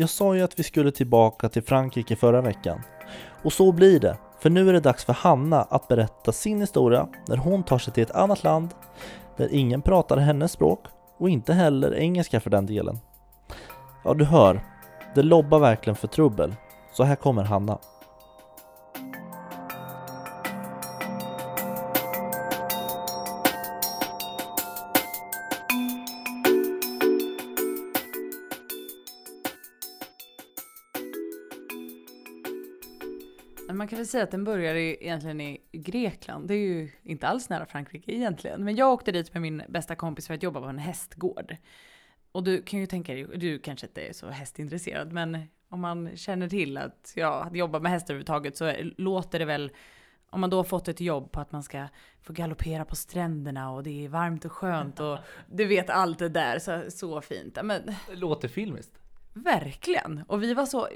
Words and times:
Jag 0.00 0.10
sa 0.10 0.36
ju 0.36 0.42
att 0.42 0.58
vi 0.58 0.62
skulle 0.62 0.92
tillbaka 0.92 1.48
till 1.48 1.62
Frankrike 1.62 2.16
förra 2.16 2.40
veckan. 2.40 2.80
Och 3.42 3.52
så 3.52 3.72
blir 3.72 4.00
det, 4.00 4.16
för 4.38 4.50
nu 4.50 4.68
är 4.68 4.72
det 4.72 4.80
dags 4.80 5.04
för 5.04 5.12
Hanna 5.12 5.62
att 5.62 5.88
berätta 5.88 6.32
sin 6.32 6.60
historia 6.60 7.08
när 7.28 7.36
hon 7.36 7.62
tar 7.62 7.78
sig 7.78 7.94
till 7.94 8.02
ett 8.02 8.10
annat 8.10 8.44
land 8.44 8.70
där 9.36 9.48
ingen 9.52 9.82
pratar 9.82 10.16
hennes 10.16 10.52
språk 10.52 10.80
och 11.18 11.30
inte 11.30 11.52
heller 11.52 11.94
engelska 11.94 12.40
för 12.40 12.50
den 12.50 12.66
delen. 12.66 12.98
Ja, 14.04 14.14
du 14.14 14.24
hör, 14.24 14.60
det 15.14 15.22
lobbar 15.22 15.58
verkligen 15.58 15.96
för 15.96 16.08
trubbel. 16.08 16.54
Så 16.92 17.04
här 17.04 17.16
kommer 17.16 17.44
Hanna. 17.44 17.78
Man 33.72 33.88
kan 33.88 33.96
väl 33.96 34.06
säga 34.06 34.24
att 34.24 34.30
den 34.30 34.44
börjar 34.44 34.74
i, 34.74 34.98
egentligen 35.00 35.40
i 35.40 35.60
Grekland. 35.72 36.48
Det 36.48 36.54
är 36.54 36.58
ju 36.58 36.90
inte 37.02 37.28
alls 37.28 37.48
nära 37.48 37.66
Frankrike 37.66 38.12
egentligen. 38.12 38.64
Men 38.64 38.76
jag 38.76 38.92
åkte 38.92 39.12
dit 39.12 39.34
med 39.34 39.42
min 39.42 39.62
bästa 39.68 39.94
kompis 39.94 40.26
för 40.26 40.34
att 40.34 40.42
jobba 40.42 40.60
på 40.60 40.66
en 40.66 40.78
hästgård. 40.78 41.56
Och 42.32 42.44
du 42.44 42.62
kan 42.62 42.80
ju 42.80 42.86
tänka 42.86 43.14
dig, 43.14 43.26
du 43.34 43.58
kanske 43.58 43.86
inte 43.86 44.00
är 44.00 44.12
så 44.12 44.28
hästintresserad, 44.28 45.12
men 45.12 45.38
om 45.68 45.80
man 45.80 46.16
känner 46.16 46.48
till 46.48 46.76
att, 46.76 47.12
ja, 47.16 47.44
att 47.44 47.56
jobba 47.56 47.78
med 47.78 47.92
hästar 47.92 48.14
överhuvudtaget 48.14 48.56
så 48.56 48.72
låter 48.96 49.38
det 49.38 49.44
väl 49.44 49.72
om 50.30 50.40
man 50.40 50.50
då 50.50 50.56
har 50.56 50.64
fått 50.64 50.88
ett 50.88 51.00
jobb 51.00 51.32
på 51.32 51.40
att 51.40 51.52
man 51.52 51.62
ska 51.62 51.86
få 52.22 52.32
galoppera 52.32 52.84
på 52.84 52.96
stränderna 52.96 53.72
och 53.72 53.82
det 53.82 54.04
är 54.04 54.08
varmt 54.08 54.44
och 54.44 54.52
skönt 54.52 55.00
och 55.00 55.18
du 55.50 55.66
vet 55.66 55.90
allt 55.90 56.18
det 56.18 56.28
där, 56.28 56.58
så, 56.58 56.84
så 56.90 57.20
fint. 57.20 57.58
Men, 57.62 57.82
det 58.08 58.16
låter 58.16 58.48
filmiskt. 58.48 58.98
Verkligen! 59.32 60.24
Och 60.28 60.42
vi 60.42 60.54
var 60.54 60.66
så, 60.66 60.88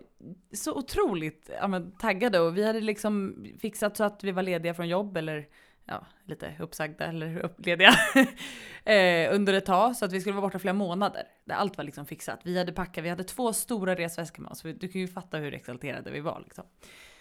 så 0.52 0.74
otroligt 0.74 1.50
ja, 1.60 1.68
men, 1.68 1.92
taggade 1.92 2.41
och 2.41 2.56
vi 2.56 2.66
hade 2.66 2.80
liksom 2.80 3.44
fixat 3.60 3.96
så 3.96 4.04
att 4.04 4.24
vi 4.24 4.32
var 4.32 4.42
lediga 4.42 4.74
från 4.74 4.88
jobb 4.88 5.16
eller 5.16 5.48
ja, 5.84 6.06
lite 6.24 6.54
uppsagda 6.58 7.06
eller 7.06 7.38
upplediga 7.38 7.91
eh, 8.84 9.34
under 9.34 9.52
ett 9.54 9.66
tag 9.66 9.96
så 9.96 10.04
att 10.04 10.12
vi 10.12 10.20
skulle 10.20 10.34
vara 10.34 10.46
borta 10.46 10.58
flera 10.58 10.74
månader. 10.74 11.22
Där 11.44 11.54
allt 11.54 11.76
var 11.76 11.84
liksom 11.84 12.06
fixat. 12.06 12.41
Vi 12.44 12.58
hade 12.58 12.72
packat, 12.72 13.04
vi 13.04 13.08
hade 13.08 13.24
två 13.24 13.52
stora 13.52 13.94
resväskor 13.94 14.42
med 14.42 14.52
oss. 14.52 14.62
Du 14.62 14.88
kan 14.88 15.00
ju 15.00 15.08
fatta 15.08 15.36
hur 15.36 15.54
exalterade 15.54 16.10
vi 16.10 16.20
var 16.20 16.41
liksom. 16.44 16.64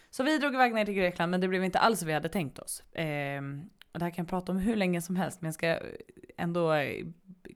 Så 0.09 0.23
vi 0.23 0.37
drog 0.37 0.53
iväg 0.53 0.73
ner 0.73 0.85
till 0.85 0.93
Grekland 0.93 1.31
men 1.31 1.41
det 1.41 1.47
blev 1.47 1.63
inte 1.63 1.79
alls 1.79 2.01
vad 2.01 2.07
vi 2.07 2.13
hade 2.13 2.29
tänkt 2.29 2.59
oss. 2.59 2.79
Eh, 2.79 3.41
och 3.91 3.99
det 3.99 4.05
här 4.05 4.11
kan 4.11 4.23
jag 4.23 4.29
prata 4.29 4.51
om 4.51 4.57
hur 4.57 4.75
länge 4.75 5.01
som 5.01 5.15
helst 5.15 5.41
men 5.41 5.47
jag 5.47 5.53
ska 5.53 5.79
ändå 6.37 6.73
eh, 6.73 7.05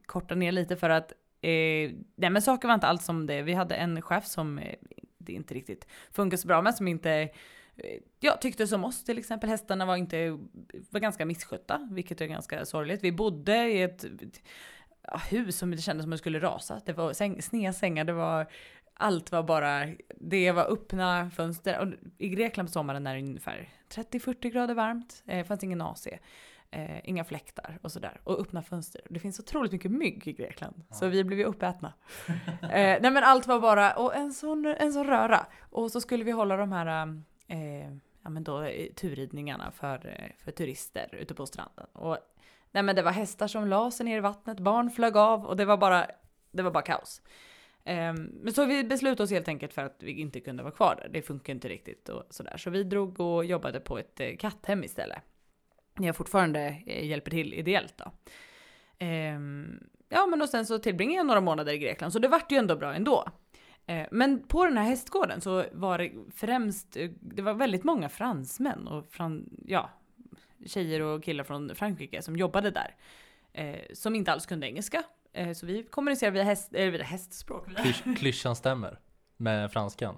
korta 0.06 0.34
ner 0.34 0.52
lite 0.52 0.76
för 0.76 0.90
att 0.90 1.12
Eh, 1.40 1.90
nej 2.16 2.30
men 2.30 2.42
saker 2.42 2.68
var 2.68 2.74
inte 2.74 2.86
alls 2.86 3.04
som 3.04 3.26
det. 3.26 3.42
Vi 3.42 3.54
hade 3.54 3.74
en 3.74 4.02
chef 4.02 4.26
som 4.26 4.58
eh, 4.58 4.74
det 5.18 5.32
inte 5.32 5.54
riktigt 5.54 5.86
funkar 6.10 6.36
så 6.36 6.48
bra 6.48 6.62
med, 6.62 6.74
som 6.74 6.88
inte 6.88 7.10
eh, 7.76 8.00
ja, 8.20 8.36
tyckte 8.36 8.66
som 8.66 8.84
oss 8.84 9.04
till 9.04 9.18
exempel. 9.18 9.50
Hästarna 9.50 9.86
var 9.86 9.96
inte, 9.96 10.38
var 10.90 11.00
ganska 11.00 11.26
misskötta, 11.26 11.88
vilket 11.90 12.20
är 12.20 12.26
ganska 12.26 12.64
sorgligt. 12.64 13.04
Vi 13.04 13.12
bodde 13.12 13.68
i 13.68 13.82
ett 13.82 14.04
ja, 15.02 15.20
hus 15.30 15.58
som 15.58 15.70
det 15.70 15.78
kändes 15.78 16.04
som 16.04 16.12
att 16.12 16.14
det 16.14 16.18
skulle 16.18 16.40
rasa. 16.40 16.80
Det 16.84 16.92
var 16.92 17.12
säng, 17.12 17.42
sneda 17.42 17.72
sängar, 17.72 18.04
det 18.04 18.12
var 18.12 18.46
allt 18.94 19.32
var 19.32 19.42
bara, 19.42 19.86
det 20.20 20.52
var 20.52 20.72
öppna 20.72 21.30
fönster. 21.30 21.78
Och 21.78 22.08
I 22.18 22.28
Grekland 22.28 22.68
på 22.68 22.72
sommaren 22.72 23.06
är 23.06 23.14
det 23.14 23.20
ungefär 23.20 23.68
30-40 23.94 24.50
grader 24.50 24.74
varmt. 24.74 25.22
Det 25.24 25.38
eh, 25.38 25.44
fanns 25.44 25.64
ingen 25.64 25.80
AC. 25.80 26.08
Eh, 26.70 27.00
inga 27.04 27.24
fläktar 27.24 27.78
och 27.82 27.92
sådär. 27.92 28.20
Och 28.24 28.40
öppna 28.40 28.62
fönster. 28.62 29.00
Det 29.10 29.20
finns 29.20 29.40
otroligt 29.40 29.72
mycket 29.72 29.90
mygg 29.90 30.28
i 30.28 30.32
Grekland. 30.32 30.84
Ja. 30.88 30.94
Så 30.96 31.08
vi 31.08 31.24
blev 31.24 31.38
ju 31.38 31.44
uppätna. 31.44 31.92
eh, 32.62 32.68
nej 32.70 33.10
men 33.10 33.24
allt 33.24 33.46
var 33.46 33.60
bara, 33.60 33.92
och 33.92 34.16
en 34.16 34.32
sån, 34.32 34.66
en 34.66 34.92
sån 34.92 35.06
röra. 35.06 35.46
Och 35.70 35.92
så 35.92 36.00
skulle 36.00 36.24
vi 36.24 36.30
hålla 36.30 36.56
de 36.56 36.72
här 36.72 37.06
eh, 37.48 37.90
ja, 38.22 38.30
men 38.30 38.44
då, 38.44 38.62
eh, 38.62 38.92
turridningarna 38.92 39.70
för, 39.70 40.06
eh, 40.06 40.44
för 40.44 40.50
turister 40.50 41.14
ute 41.14 41.34
på 41.34 41.46
stranden. 41.46 41.86
Och 41.92 42.18
nej 42.72 42.82
men 42.82 42.96
det 42.96 43.02
var 43.02 43.12
hästar 43.12 43.46
som 43.46 43.66
la 43.66 43.90
sig 43.90 44.06
ner 44.06 44.16
i 44.16 44.20
vattnet, 44.20 44.60
barn 44.60 44.90
flög 44.90 45.16
av 45.16 45.46
och 45.46 45.56
det 45.56 45.64
var 45.64 45.76
bara, 45.76 46.06
det 46.50 46.62
var 46.62 46.70
bara 46.70 46.82
kaos. 46.82 47.22
Um, 47.84 48.24
men 48.42 48.52
så 48.52 48.64
vi 48.64 48.84
beslutade 48.84 49.22
oss 49.22 49.30
helt 49.30 49.48
enkelt 49.48 49.72
för 49.72 49.82
att 49.82 49.96
vi 49.98 50.20
inte 50.20 50.40
kunde 50.40 50.62
vara 50.62 50.72
kvar 50.74 50.94
där. 51.02 51.08
Det 51.08 51.22
funkar 51.22 51.52
inte 51.52 51.68
riktigt 51.68 52.08
och 52.08 52.24
sådär. 52.30 52.56
Så 52.56 52.70
vi 52.70 52.84
drog 52.84 53.20
och 53.20 53.44
jobbade 53.44 53.80
på 53.80 53.98
ett 53.98 54.20
eh, 54.20 54.36
katthem 54.36 54.84
istället 54.84 55.22
jag 56.06 56.16
fortfarande 56.16 56.82
eh, 56.86 57.06
hjälper 57.06 57.30
till 57.30 57.54
ideellt 57.54 57.94
då. 57.96 58.12
Ehm, 58.98 59.80
ja, 60.08 60.26
men 60.26 60.42
och 60.42 60.48
sen 60.48 60.66
så 60.66 60.78
tillbringade 60.78 61.16
jag 61.16 61.26
några 61.26 61.40
månader 61.40 61.72
i 61.72 61.78
Grekland, 61.78 62.12
så 62.12 62.18
det 62.18 62.28
vart 62.28 62.52
ju 62.52 62.56
ändå 62.56 62.76
bra 62.76 62.94
ändå. 62.94 63.28
Ehm, 63.86 64.06
men 64.10 64.42
på 64.42 64.64
den 64.64 64.76
här 64.76 64.84
hästgården 64.84 65.40
så 65.40 65.64
var 65.72 65.98
det 65.98 66.12
främst, 66.34 66.96
eh, 66.96 67.10
det 67.20 67.42
var 67.42 67.54
väldigt 67.54 67.84
många 67.84 68.08
fransmän 68.08 68.88
och 68.88 69.10
fran, 69.10 69.48
ja, 69.66 69.90
tjejer 70.66 71.00
och 71.00 71.24
killar 71.24 71.44
från 71.44 71.74
Frankrike 71.74 72.22
som 72.22 72.36
jobbade 72.36 72.70
där. 72.70 72.94
Eh, 73.52 73.80
som 73.92 74.14
inte 74.14 74.32
alls 74.32 74.46
kunde 74.46 74.66
engelska. 74.66 75.02
Eh, 75.32 75.52
så 75.52 75.66
vi 75.66 75.82
kommunicerade 75.82 76.34
via, 76.34 76.44
häst, 76.44 76.68
via 76.72 77.02
hästspråk. 77.02 77.66
klyschan 78.16 78.56
stämmer 78.56 78.98
med 79.36 79.72
franskan. 79.72 80.16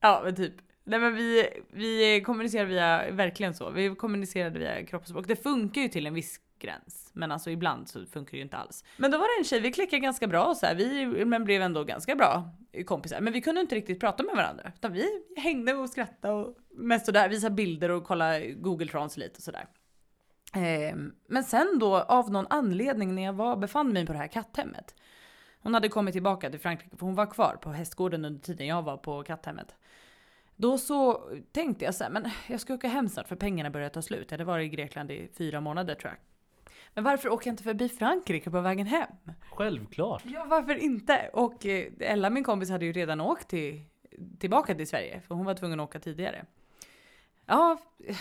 Ja, 0.00 0.20
men 0.24 0.36
typ. 0.36 0.54
Nej 0.90 0.98
men 0.98 1.14
vi, 1.14 1.48
vi 1.70 2.22
kommunicerar 2.26 2.64
via, 2.64 3.10
verkligen 3.10 3.54
så, 3.54 3.70
vi 3.70 3.94
kommunicerade 3.94 4.58
via 4.58 4.86
kroppsspråk. 4.86 5.28
Det 5.28 5.36
funkar 5.36 5.80
ju 5.80 5.88
till 5.88 6.06
en 6.06 6.14
viss 6.14 6.40
gräns, 6.58 7.10
men 7.12 7.32
alltså 7.32 7.50
ibland 7.50 7.88
så 7.88 8.06
funkar 8.06 8.30
det 8.30 8.36
ju 8.36 8.42
inte 8.42 8.56
alls. 8.56 8.84
Men 8.96 9.10
då 9.10 9.18
var 9.18 9.36
det 9.36 9.40
en 9.40 9.44
tjej, 9.44 9.60
vi 9.60 9.72
klickade 9.72 10.00
ganska 10.00 10.26
bra 10.26 10.54
så 10.54 10.66
här, 10.66 10.74
vi 10.74 11.06
men 11.24 11.44
blev 11.44 11.62
ändå 11.62 11.84
ganska 11.84 12.16
bra 12.16 12.50
kompisar. 12.86 13.20
Men 13.20 13.32
vi 13.32 13.40
kunde 13.40 13.60
inte 13.60 13.74
riktigt 13.74 14.00
prata 14.00 14.22
med 14.22 14.36
varandra, 14.36 14.72
utan 14.74 14.92
vi 14.92 15.22
hängde 15.36 15.74
och 15.74 15.90
skrattade 15.90 16.34
och 16.34 16.56
mest 16.70 17.06
sådär, 17.06 17.28
visade 17.28 17.54
bilder 17.54 17.90
och 17.90 18.04
kollade 18.04 18.46
Google 18.46 18.86
Translate 18.86 19.32
och 19.36 19.42
sådär. 19.42 19.66
Ehm, 20.54 21.12
men 21.28 21.44
sen 21.44 21.78
då 21.78 21.96
av 21.96 22.30
någon 22.30 22.46
anledning 22.50 23.14
när 23.14 23.22
jag 23.22 23.32
var, 23.32 23.56
befann 23.56 23.92
mig 23.92 24.06
på 24.06 24.12
det 24.12 24.18
här 24.18 24.28
katthemmet. 24.28 24.94
Hon 25.62 25.74
hade 25.74 25.88
kommit 25.88 26.12
tillbaka 26.12 26.50
till 26.50 26.60
Frankrike 26.60 26.96
för 26.96 27.06
hon 27.06 27.14
var 27.14 27.26
kvar 27.26 27.58
på 27.62 27.72
hästgården 27.72 28.24
under 28.24 28.40
tiden 28.40 28.66
jag 28.66 28.82
var 28.82 28.96
på 28.96 29.22
katthemmet. 29.22 29.74
Då 30.60 30.78
så 30.78 31.30
tänkte 31.52 31.84
jag 31.84 31.94
så 31.94 32.04
här, 32.04 32.10
men 32.10 32.30
jag 32.48 32.60
ska 32.60 32.74
åka 32.74 32.88
hem 32.88 33.08
snart 33.08 33.28
för 33.28 33.36
pengarna 33.36 33.70
börjar 33.70 33.88
ta 33.88 34.02
slut. 34.02 34.26
Jag 34.30 34.32
hade 34.32 34.44
varit 34.44 34.72
i 34.72 34.76
Grekland 34.76 35.10
i 35.10 35.28
fyra 35.38 35.60
månader 35.60 35.94
tror 35.94 36.12
jag. 36.12 36.18
Men 36.94 37.04
varför 37.04 37.28
åker 37.28 37.48
jag 37.48 37.52
inte 37.52 37.62
förbi 37.62 37.88
Frankrike 37.88 38.50
på 38.50 38.60
vägen 38.60 38.86
hem? 38.86 39.10
Självklart. 39.50 40.22
Ja, 40.26 40.44
varför 40.48 40.74
inte? 40.74 41.30
Och 41.32 41.66
eh, 41.66 41.92
Ella, 42.00 42.30
min 42.30 42.44
kompis, 42.44 42.70
hade 42.70 42.84
ju 42.84 42.92
redan 42.92 43.20
åkt 43.20 43.48
till, 43.48 43.82
tillbaka 44.38 44.74
till 44.74 44.88
Sverige, 44.88 45.20
för 45.20 45.34
hon 45.34 45.44
var 45.44 45.54
tvungen 45.54 45.80
att 45.80 45.88
åka 45.88 46.00
tidigare. 46.00 46.44
Ja, 47.46 47.78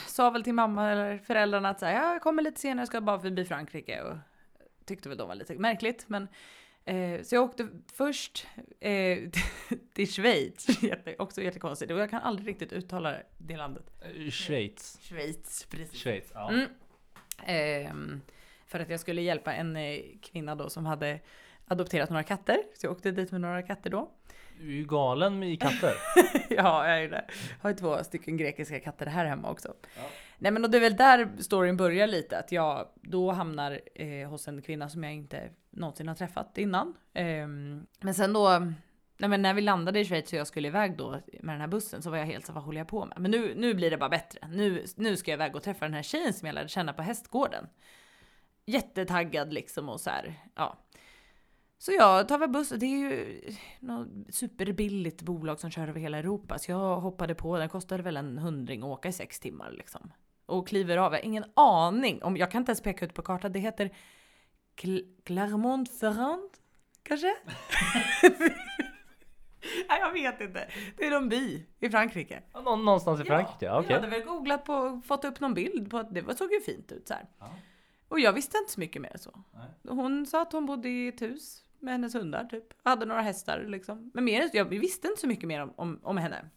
sa 0.07 0.29
väl 0.29 0.44
till 0.44 0.53
mamma 0.53 0.91
eller 0.91 1.17
föräldrarna 1.17 1.69
att 1.69 1.79
så 1.79 1.85
här, 1.85 2.13
jag 2.13 2.22
kommer 2.22 2.44
lite 2.44 2.59
senare, 2.59 2.88
ska 2.88 3.01
bara 3.01 3.19
förbi 3.19 3.45
Frankrike. 3.45 4.01
Och 4.01 4.17
tyckte 4.85 5.09
väl 5.09 5.17
de 5.17 5.28
var 5.28 5.35
lite 5.35 5.55
märkligt, 5.55 6.05
men 6.07 6.28
Eh, 6.89 7.22
så 7.23 7.35
jag 7.35 7.44
åkte 7.44 7.67
först 7.94 8.47
eh, 8.79 9.17
till 9.94 10.11
Schweiz, 10.11 10.83
Jätte, 10.83 11.16
också 11.19 11.41
jättekonstigt. 11.41 11.91
Och 11.91 12.00
jag 12.00 12.09
kan 12.09 12.22
aldrig 12.22 12.47
riktigt 12.47 12.73
uttala 12.73 13.16
det 13.38 13.57
landet. 13.57 13.83
Eh, 14.01 14.31
Schweiz. 14.31 14.99
Schweiz, 15.01 15.67
precis. 15.69 15.99
Schweiz, 15.99 16.31
ja. 16.33 16.51
Mm. 16.51 16.67
Eh, 17.45 18.19
för 18.66 18.79
att 18.79 18.89
jag 18.89 18.99
skulle 18.99 19.22
hjälpa 19.22 19.53
en 19.53 19.75
eh, 19.75 19.99
kvinna 20.22 20.55
då 20.55 20.69
som 20.69 20.85
hade 20.85 21.19
adopterat 21.67 22.09
några 22.09 22.23
katter. 22.23 22.57
Så 22.73 22.85
jag 22.85 22.91
åkte 22.91 23.11
dit 23.11 23.31
med 23.31 23.41
några 23.41 23.61
katter 23.61 23.89
då. 23.89 24.11
Du 24.59 24.67
är 24.67 24.73
ju 24.73 24.85
galen 24.85 25.39
med 25.39 25.61
katter. 25.61 25.94
ja, 26.49 26.88
jag 26.88 27.03
är 27.03 27.09
det. 27.09 27.25
Jag 27.61 27.69
har 27.69 27.73
två 27.73 28.03
stycken 28.03 28.38
grekiska 28.38 28.79
katter 28.79 29.05
här 29.05 29.25
hemma 29.25 29.51
också. 29.51 29.73
Ja. 29.95 30.03
Nej 30.41 30.51
men 30.51 30.63
och 30.63 30.72
det 30.72 30.77
är 30.77 30.81
väl 30.81 30.96
där 30.96 31.29
storyn 31.40 31.78
börjar 31.78 32.08
lite, 32.08 32.40
att 32.40 32.52
jag 32.52 32.87
då 32.96 33.31
hamnar 33.31 33.79
eh, 33.96 34.29
hos 34.29 34.47
en 34.47 34.61
kvinna 34.61 34.90
som 34.90 35.03
jag 35.03 35.14
inte 35.14 35.49
någonsin 35.69 36.08
har 36.08 36.16
träffat 36.16 36.58
innan. 36.58 36.93
Eh, 37.14 37.47
men 37.99 38.14
sen 38.14 38.34
då, 38.34 38.59
nej 39.17 39.29
men 39.29 39.41
när 39.41 39.53
vi 39.53 39.61
landade 39.61 39.99
i 39.99 40.05
Schweiz 40.05 40.34
och 40.34 40.40
jag 40.40 40.47
skulle 40.47 40.67
iväg 40.67 40.97
då 40.97 41.09
med 41.41 41.53
den 41.53 41.61
här 41.61 41.67
bussen 41.67 42.02
så 42.02 42.09
var 42.09 42.17
jag 42.17 42.25
helt 42.25 42.46
så 42.46 42.53
vad 42.53 42.64
håller 42.64 42.79
jag 42.79 42.87
på 42.87 43.05
med? 43.05 43.19
Men 43.19 43.31
nu, 43.31 43.53
nu 43.55 43.73
blir 43.73 43.91
det 43.91 43.97
bara 43.97 44.09
bättre. 44.09 44.47
Nu, 44.47 44.85
nu 44.96 45.17
ska 45.17 45.31
jag 45.31 45.37
iväg 45.37 45.55
och 45.55 45.64
träffa 45.64 45.85
den 45.85 45.93
här 45.93 46.03
tjejen 46.03 46.34
som 46.34 46.46
jag 46.46 46.53
lärde 46.53 46.69
känna 46.69 46.93
på 46.93 47.02
hästgården. 47.02 47.67
Jättetaggad 48.66 49.53
liksom 49.53 49.90
och 49.90 50.02
så 50.02 50.09
här, 50.09 50.35
ja. 50.55 50.78
Så 51.78 51.91
jag 51.91 52.28
tar 52.28 52.37
väl 52.37 52.49
buss, 52.49 52.69
det 52.69 52.85
är 52.85 52.97
ju 52.97 53.41
något 53.79 54.08
superbilligt 54.29 55.22
bolag 55.22 55.59
som 55.59 55.72
kör 55.72 55.87
över 55.87 55.99
hela 55.99 56.17
Europa. 56.17 56.59
Så 56.59 56.72
jag 56.72 56.99
hoppade 56.99 57.35
på, 57.35 57.58
den 57.58 57.69
kostade 57.69 58.03
väl 58.03 58.17
en 58.17 58.37
hundring 58.37 58.81
att 58.81 58.87
åka 58.87 59.09
i 59.09 59.14
sex 59.14 59.40
timmar 59.40 59.72
liksom 59.72 60.11
och 60.49 60.67
kliver 60.67 60.97
av. 60.97 61.13
Jag 61.13 61.19
har 61.19 61.25
ingen 61.25 61.46
aning 61.53 62.23
om, 62.23 62.37
jag 62.37 62.51
kan 62.51 62.61
inte 62.61 62.69
ens 62.69 62.81
peka 62.81 63.05
ut 63.05 63.13
på 63.13 63.22
kartan. 63.22 63.51
Det 63.51 63.59
heter 63.59 63.90
Clermont-Ferrand 65.23 66.49
kanske? 67.03 67.35
Nej, 69.90 69.99
jag 69.99 70.11
vet 70.13 70.41
inte. 70.41 70.69
Det 70.97 71.05
är 71.05 71.11
någon 71.11 71.29
by 71.29 71.66
i 71.79 71.90
Frankrike. 71.90 72.43
Ja, 72.53 72.75
någonstans 72.75 73.22
i 73.22 73.23
Frankrike, 73.23 73.66
ja. 73.66 73.79
Okay. 73.79 73.91
Jag 73.91 74.01
hade 74.01 74.11
väl 74.11 74.28
googlat 74.28 74.66
på, 74.66 75.01
fått 75.05 75.25
upp 75.25 75.40
någon 75.40 75.53
bild 75.53 75.91
på 75.91 75.97
att 75.97 76.13
det 76.13 76.37
såg 76.37 76.52
ju 76.52 76.61
fint 76.61 76.91
ut 76.91 77.07
så. 77.07 77.13
Ja. 77.40 77.49
Och 78.07 78.19
jag 78.19 78.34
visste 78.34 78.57
inte 78.57 78.72
så 78.72 78.79
mycket 78.79 79.02
mer 79.02 79.17
så. 79.17 79.43
Nej. 79.53 79.95
Hon 79.95 80.25
sa 80.25 80.41
att 80.41 80.52
hon 80.52 80.66
bodde 80.66 80.90
i 80.90 81.07
ett 81.07 81.22
hus 81.22 81.63
med 81.79 81.93
hennes 81.93 82.16
hundar 82.16 82.45
typ. 82.45 82.66
Hade 82.84 83.05
några 83.05 83.22
hästar 83.22 83.66
liksom. 83.67 84.11
Men 84.13 84.23
mer, 84.23 84.49
jag 84.53 84.66
visste 84.66 85.07
inte 85.07 85.22
så 85.22 85.28
mycket 85.28 85.47
mer 85.47 85.61
om, 85.61 85.73
om, 85.75 85.99
om 86.03 86.17
henne. 86.17 86.49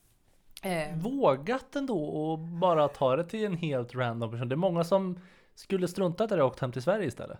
Eh, 0.62 0.96
Vågat 0.96 1.76
ändå 1.76 2.04
och 2.04 2.38
bara 2.38 2.88
ta 2.88 3.16
det 3.16 3.24
till 3.24 3.44
en 3.44 3.56
helt 3.56 3.94
random 3.94 4.30
person. 4.30 4.48
Det 4.48 4.54
är 4.54 4.56
många 4.56 4.84
som 4.84 5.18
skulle 5.54 5.88
strunta 5.88 6.26
där 6.26 6.40
och 6.40 6.46
åkt 6.46 6.60
hem 6.60 6.72
till 6.72 6.82
Sverige 6.82 7.06
istället. 7.06 7.38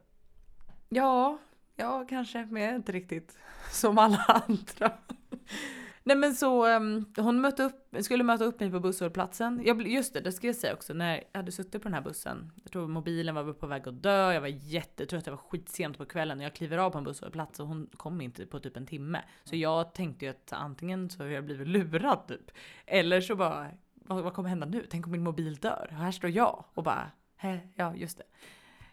ja, 0.88 1.38
ja 1.76 2.06
kanske, 2.08 2.46
men 2.50 2.62
jag 2.62 2.70
är 2.72 2.76
inte 2.76 2.92
riktigt 2.92 3.36
som 3.70 3.98
alla 3.98 4.24
andra. 4.48 4.92
Nej 6.04 6.16
men 6.16 6.34
så, 6.34 6.66
ehm, 6.66 7.04
hon 7.16 7.40
mötte 7.40 7.62
upp, 7.62 7.96
skulle 8.00 8.24
möta 8.24 8.44
upp 8.44 8.60
mig 8.60 8.70
på 8.70 8.80
busshållplatsen. 8.80 9.62
Jag, 9.64 9.88
just 9.88 10.14
det, 10.14 10.20
det 10.20 10.32
ska 10.32 10.46
jag 10.46 10.56
säga 10.56 10.74
också, 10.74 10.94
när 10.94 11.24
jag 11.32 11.38
hade 11.38 11.52
suttit 11.52 11.82
på 11.82 11.88
den 11.88 11.94
här 11.94 12.00
bussen, 12.02 12.52
jag 12.62 12.72
tror 12.72 12.88
mobilen 12.88 13.34
var 13.34 13.52
på 13.52 13.66
väg 13.66 13.88
att 13.88 14.02
dö, 14.02 14.32
jag 14.32 14.40
var 14.40 14.48
jättetrött, 14.48 15.26
jag 15.26 15.32
var 15.32 15.42
skitsent 15.50 15.98
på 15.98 16.04
kvällen, 16.04 16.40
jag 16.40 16.54
kliver 16.54 16.78
av 16.78 16.90
på 16.90 16.98
en 16.98 17.04
busshållplats 17.04 17.60
och 17.60 17.66
hon 17.66 17.88
kom 17.96 18.20
inte 18.20 18.46
på 18.46 18.60
typ 18.60 18.76
en 18.76 18.86
timme. 18.86 19.24
Så 19.44 19.56
jag 19.56 19.94
tänkte 19.94 20.24
ju 20.24 20.30
att 20.30 20.52
antingen 20.52 21.10
så 21.10 21.22
har 21.22 21.30
jag 21.30 21.44
blivit 21.44 21.68
lurad 21.68 22.28
typ, 22.28 22.50
eller 22.86 23.20
så 23.20 23.36
bara, 23.36 23.70
vad, 23.94 24.24
vad 24.24 24.34
kommer 24.34 24.48
hända 24.48 24.66
nu? 24.66 24.86
Tänk 24.90 25.06
om 25.06 25.12
min 25.12 25.22
mobil 25.22 25.56
dör? 25.56 25.88
Och 25.90 25.96
här 25.96 26.10
står 26.10 26.30
jag 26.30 26.64
och 26.74 26.82
bara, 26.82 27.10
hä, 27.36 27.60
ja 27.74 27.94
just 27.94 28.18
det. 28.18 28.24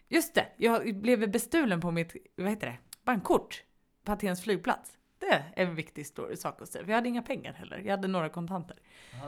Just 0.08 0.36
det, 0.36 0.48
jag 0.58 0.96
blev 1.02 1.32
bestulen 1.32 1.82
på 1.82 1.92
mitt, 1.92 2.16
vad 2.36 2.50
heter 2.50 2.68
det, 2.68 2.78
bankkort 3.04 3.64
på 4.04 4.12
Atens 4.12 4.44
flygplats. 4.44 4.99
Är 5.26 5.44
en 5.56 5.76
viktig 5.76 6.06
story, 6.06 6.38
sak 6.38 6.62
att 6.62 6.70
säga, 6.70 6.84
för 6.86 6.92
jag 6.92 6.98
hade 6.98 7.10
inga 7.10 7.22
pengar 7.22 7.54
heller. 7.54 7.78
Jag 7.78 7.92
hade 7.92 8.08
några 8.08 8.30
kontanter. 8.30 8.78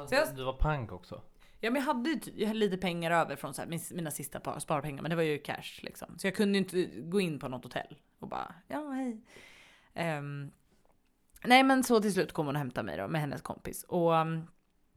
Så 0.09 0.15
jag- 0.15 0.35
Du 0.35 0.43
var 0.43 0.53
pank 0.53 0.91
också. 0.91 1.21
Ja, 1.59 1.71
men 1.71 1.81
jag 1.81 1.87
hade 1.93 2.09
ju 2.09 2.15
ty- 2.19 2.31
jag 2.35 2.47
hade 2.47 2.59
lite 2.59 2.77
pengar 2.77 3.11
över 3.11 3.35
från 3.35 3.53
så 3.53 3.61
här, 3.61 3.69
min, 3.69 3.79
mina 3.91 4.11
sista 4.11 4.39
par, 4.39 4.59
sparpengar, 4.59 5.01
men 5.01 5.09
det 5.09 5.15
var 5.15 5.23
ju 5.23 5.37
cash 5.37 5.79
liksom. 5.81 6.17
Så 6.19 6.27
jag 6.27 6.35
kunde 6.35 6.57
inte 6.57 6.83
gå 6.85 7.21
in 7.21 7.39
på 7.39 7.47
något 7.47 7.63
hotell 7.63 7.97
och 8.19 8.27
bara, 8.27 8.55
ja 8.67 8.89
hej. 8.89 9.21
Ehm, 9.93 10.51
nej, 11.45 11.63
men 11.63 11.83
så 11.83 12.01
till 12.01 12.13
slut 12.13 12.31
kom 12.31 12.45
hon 12.45 12.55
och 12.55 12.59
hämtade 12.59 12.85
mig 12.85 12.97
då 12.97 13.07
med 13.07 13.21
hennes 13.21 13.41
kompis 13.41 13.83
och 13.83 14.11
um, 14.13 14.47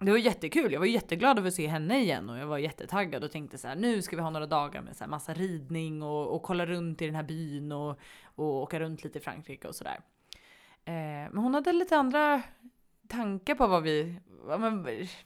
det 0.01 0.11
var 0.11 0.19
jättekul. 0.19 0.73
Jag 0.73 0.81
var 0.81 0.87
jätteglad 0.87 1.39
över 1.39 1.49
att 1.49 1.55
se 1.55 1.67
henne 1.67 1.99
igen 2.01 2.31
och 2.31 2.39
jag 2.39 2.47
var 2.47 2.59
jättetaggad 2.59 3.25
och 3.25 3.31
tänkte 3.33 3.59
så 3.59 3.69
här, 3.69 3.77
nu 3.77 4.03
ska 4.03 4.17
vi 4.17 4.23
ha 4.23 4.31
några 4.31 4.47
dagar 4.47 4.83
med 4.83 4.97
så 4.97 5.05
här 5.05 5.11
massa 5.11 5.35
ridning 5.35 6.03
och, 6.03 6.35
och 6.35 6.43
kolla 6.43 6.67
runt 6.67 7.03
i 7.03 7.07
den 7.07 7.15
här 7.15 7.23
byn 7.23 7.73
och, 7.73 7.99
och 8.25 8.45
åka 8.63 8.81
runt 8.81 9.05
lite 9.05 9.19
i 9.19 9.23
Frankrike 9.23 9.69
och 9.69 9.75
sådär. 9.75 9.97
Eh, 9.97 10.01
men 10.93 11.37
hon 11.37 11.55
hade 11.55 11.73
lite 11.73 11.97
andra 11.97 12.43
tankar 13.09 13.55
på 13.55 13.67
vad 13.67 13.83
vi, 13.83 14.19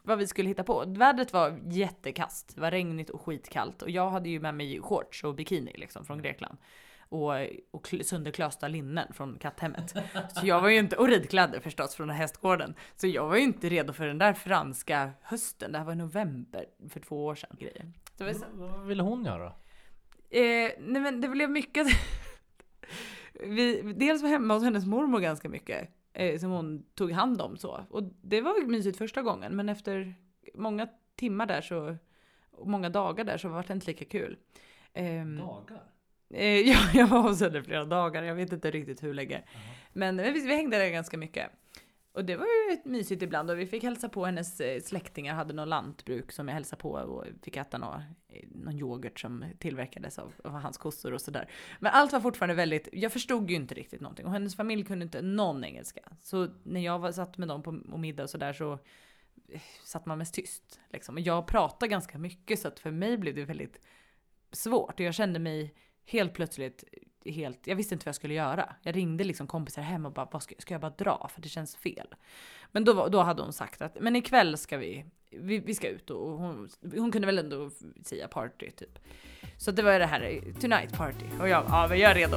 vad, 0.03 0.19
vi 0.19 0.27
skulle 0.27 0.49
hitta 0.49 0.65
på. 0.65 0.85
Vädret 0.87 1.33
var 1.33 1.61
jättekast, 1.65 2.55
det 2.55 2.61
var 2.61 2.71
regnigt 2.71 3.11
och 3.11 3.23
skitkallt 3.23 3.83
och 3.83 3.91
jag 3.91 4.11
hade 4.11 4.29
ju 4.29 4.41
med 4.41 4.55
mig 4.55 4.81
shorts 4.83 5.25
och 5.25 5.35
bikini 5.35 5.73
liksom 5.77 6.05
från 6.05 6.23
Grekland. 6.23 6.59
Och, 7.11 7.33
och 7.71 7.87
kl- 7.87 8.03
sönderklösta 8.03 8.69
linnen 8.69 9.13
från 9.13 9.39
katthemmet. 9.39 9.95
Så 10.35 10.47
jag 10.47 10.61
var 10.61 10.69
ju 10.69 10.77
inte, 10.79 10.97
och 10.97 11.09
ridkläder 11.09 11.61
förstås 11.61 11.95
från 11.95 12.11
hästgården. 12.11 12.75
Så 12.97 13.07
jag 13.07 13.29
var 13.29 13.37
ju 13.37 13.43
inte 13.43 13.69
redo 13.69 13.93
för 13.93 14.07
den 14.07 14.19
där 14.19 14.33
franska 14.33 15.11
hösten. 15.23 15.73
Det 15.73 15.79
här 15.79 15.85
var 15.85 15.93
i 15.93 15.97
november 15.97 16.65
för 16.89 17.01
två 17.01 17.27
år 17.27 17.35
sedan. 17.35 17.57
Var 18.19 18.33
så, 18.33 18.45
Vad 18.53 18.87
ville 18.87 19.03
hon 19.03 19.25
göra? 19.25 19.47
Eh, 20.31 20.71
nej 20.79 21.03
men 21.03 21.21
det 21.21 21.29
blev 21.29 21.51
mycket. 21.51 21.87
vi, 23.35 23.83
dels 23.97 24.23
var 24.23 24.29
hemma 24.29 24.55
hos 24.55 24.65
hennes 24.65 24.87
mormor 24.87 25.21
ganska 25.21 25.49
mycket. 25.49 25.89
Eh, 26.13 26.39
som 26.39 26.51
hon 26.51 26.85
tog 26.95 27.13
hand 27.13 27.41
om 27.43 27.57
så. 27.57 27.87
Och 27.91 28.03
det 28.23 28.41
var 28.41 28.67
mysigt 28.67 28.99
första 28.99 29.23
gången. 29.23 29.57
Men 29.57 29.69
efter 29.69 30.15
många 30.55 30.89
timmar 31.17 31.47
där 31.47 31.61
så. 31.61 31.97
Och 32.51 32.67
många 32.69 32.89
dagar 32.91 33.25
där 33.25 33.39
så 33.39 33.49
var 33.49 33.65
det 33.67 33.73
inte 33.73 33.87
lika 33.87 34.05
kul. 34.05 34.37
Ehm, 34.95 35.37
Dagar? 35.37 35.83
Eh, 36.31 36.61
ja, 36.69 36.79
jag 36.95 37.07
var 37.07 37.23
hos 37.23 37.41
henne 37.41 37.63
flera 37.63 37.85
dagar. 37.85 38.23
Jag 38.23 38.35
vet 38.35 38.53
inte 38.53 38.71
riktigt 38.71 39.03
hur 39.03 39.15
länge. 39.15 39.43
Men, 39.93 40.17
men 40.17 40.33
vi, 40.35 40.47
vi 40.47 40.55
hängde 40.55 40.79
där 40.79 40.91
ganska 40.91 41.17
mycket. 41.19 41.51
Och 42.19 42.25
det 42.25 42.37
var 42.37 42.47
ju 42.47 42.79
mysigt 42.85 43.23
ibland 43.23 43.51
och 43.51 43.59
vi 43.59 43.67
fick 43.67 43.83
hälsa 43.83 44.09
på 44.09 44.25
hennes 44.25 44.61
eh, 44.61 44.81
släktingar, 44.81 45.35
hade 45.35 45.55
något 45.55 45.69
lantbruk 45.69 46.33
som 46.33 46.49
jag 46.49 46.55
hälsade 46.55 46.83
på 46.83 46.91
och 46.91 47.25
fick 47.43 47.57
äta 47.57 47.79
någon, 47.79 48.01
eh, 48.29 48.49
någon 48.51 48.79
yoghurt 48.79 49.21
som 49.21 49.45
tillverkades 49.59 50.19
av, 50.19 50.33
av 50.45 50.53
hans 50.53 50.79
kossor 50.79 51.13
och 51.13 51.21
sådär. 51.21 51.51
Men 51.81 51.93
allt 51.93 52.13
var 52.13 52.21
fortfarande 52.21 52.55
väldigt, 52.55 52.89
jag 52.93 53.13
förstod 53.13 53.51
ju 53.51 53.57
inte 53.57 53.75
riktigt 53.75 54.01
någonting 54.01 54.27
och 54.27 54.33
hennes 54.33 54.57
familj 54.57 54.85
kunde 54.85 55.05
inte 55.05 55.23
någon 55.23 55.65
engelska. 55.65 56.01
Så 56.21 56.49
när 56.63 56.81
jag 56.81 56.99
var, 56.99 57.13
satt 57.13 57.39
med 57.39 57.49
dem 57.49 57.63
på, 57.63 57.81
på 57.91 57.99
middag 57.99 58.23
och 58.23 58.31
sådär 58.31 58.53
så 58.53 58.73
eh, 59.49 59.61
satt 59.85 60.07
man 60.07 60.19
mest 60.19 60.35
tyst. 60.35 60.81
Liksom. 60.91 61.15
Och 61.15 61.21
jag 61.21 61.47
pratade 61.47 61.91
ganska 61.91 62.19
mycket 62.19 62.59
så 62.59 62.69
att 62.69 62.81
för 62.81 62.91
mig 62.91 63.19
blev 63.19 63.35
det 63.35 63.45
väldigt 63.45 63.81
svårt 64.53 64.95
och 64.95 65.07
jag 65.07 65.15
kände 65.15 65.39
mig 65.39 65.75
helt 66.05 66.35
plötsligt 66.35 66.85
helt, 67.31 67.67
jag 67.67 67.77
visste 67.77 67.95
inte 67.95 68.05
vad 68.05 68.09
jag 68.09 68.15
skulle 68.15 68.35
göra. 68.35 68.75
Jag 68.83 68.97
ringde 68.97 69.25
liksom 69.25 69.47
kompisar 69.47 69.83
hem 69.83 70.07
och 70.07 70.13
bara, 70.13 70.29
vad 70.33 70.43
ska, 70.43 70.55
ska 70.59 70.75
jag 70.75 70.81
bara 70.81 70.95
dra? 70.99 71.31
För 71.35 71.41
det 71.41 71.49
känns 71.49 71.77
fel. 71.77 72.15
Men 72.73 72.85
då, 72.85 73.09
då 73.09 73.23
hade 73.23 73.43
hon 73.43 73.53
sagt 73.53 73.83
att, 73.83 74.01
men 74.01 74.17
ikväll 74.17 74.59
ska 74.59 74.77
vi, 74.77 75.05
vi, 75.31 75.59
vi 75.59 75.75
ska 75.75 75.89
ut 75.89 76.11
och 76.11 76.39
hon, 76.39 76.69
hon 76.97 77.13
kunde 77.13 77.27
väl 77.27 77.39
ändå 77.39 77.71
säga 78.05 78.29
party 78.29 78.71
typ. 78.71 78.99
Så 79.57 79.71
det 79.71 79.83
var 79.83 79.99
det 79.99 80.07
här, 80.07 80.41
tonight 80.61 80.93
party. 80.97 81.25
Och 81.41 81.49
jag, 81.49 81.65
ja 81.69 81.87
men 81.89 81.99
jag 81.99 82.11
är 82.11 82.15
redo. 82.15 82.37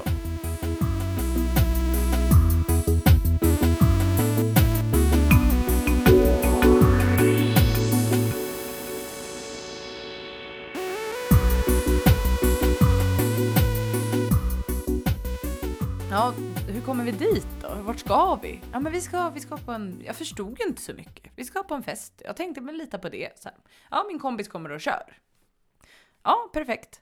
Hur 16.81 16.85
kommer 16.85 17.03
vi 17.03 17.11
dit 17.11 17.47
då? 17.61 17.67
Vart 17.81 17.99
ska 17.99 18.39
vi? 18.41 18.61
Ja, 18.71 18.79
men 18.79 18.91
vi 18.91 19.01
ska, 19.01 19.29
vi 19.29 19.39
ska 19.39 19.57
på 19.57 19.71
en... 19.71 20.01
Jag 20.05 20.15
förstod 20.15 20.59
ju 20.59 20.67
inte 20.67 20.81
så 20.81 20.93
mycket. 20.93 21.31
Vi 21.35 21.43
ska 21.43 21.63
på 21.63 21.73
en 21.75 21.83
fest. 21.83 22.21
Jag 22.25 22.35
tänkte 22.35 22.61
men 22.61 22.77
lita 22.77 22.97
på 22.99 23.09
det. 23.09 23.39
Så 23.39 23.49
här. 23.49 23.57
Ja, 23.91 24.05
min 24.07 24.19
kompis 24.19 24.47
kommer 24.47 24.71
och 24.71 24.81
kör. 24.81 25.17
Ja, 26.23 26.49
perfekt. 26.53 27.01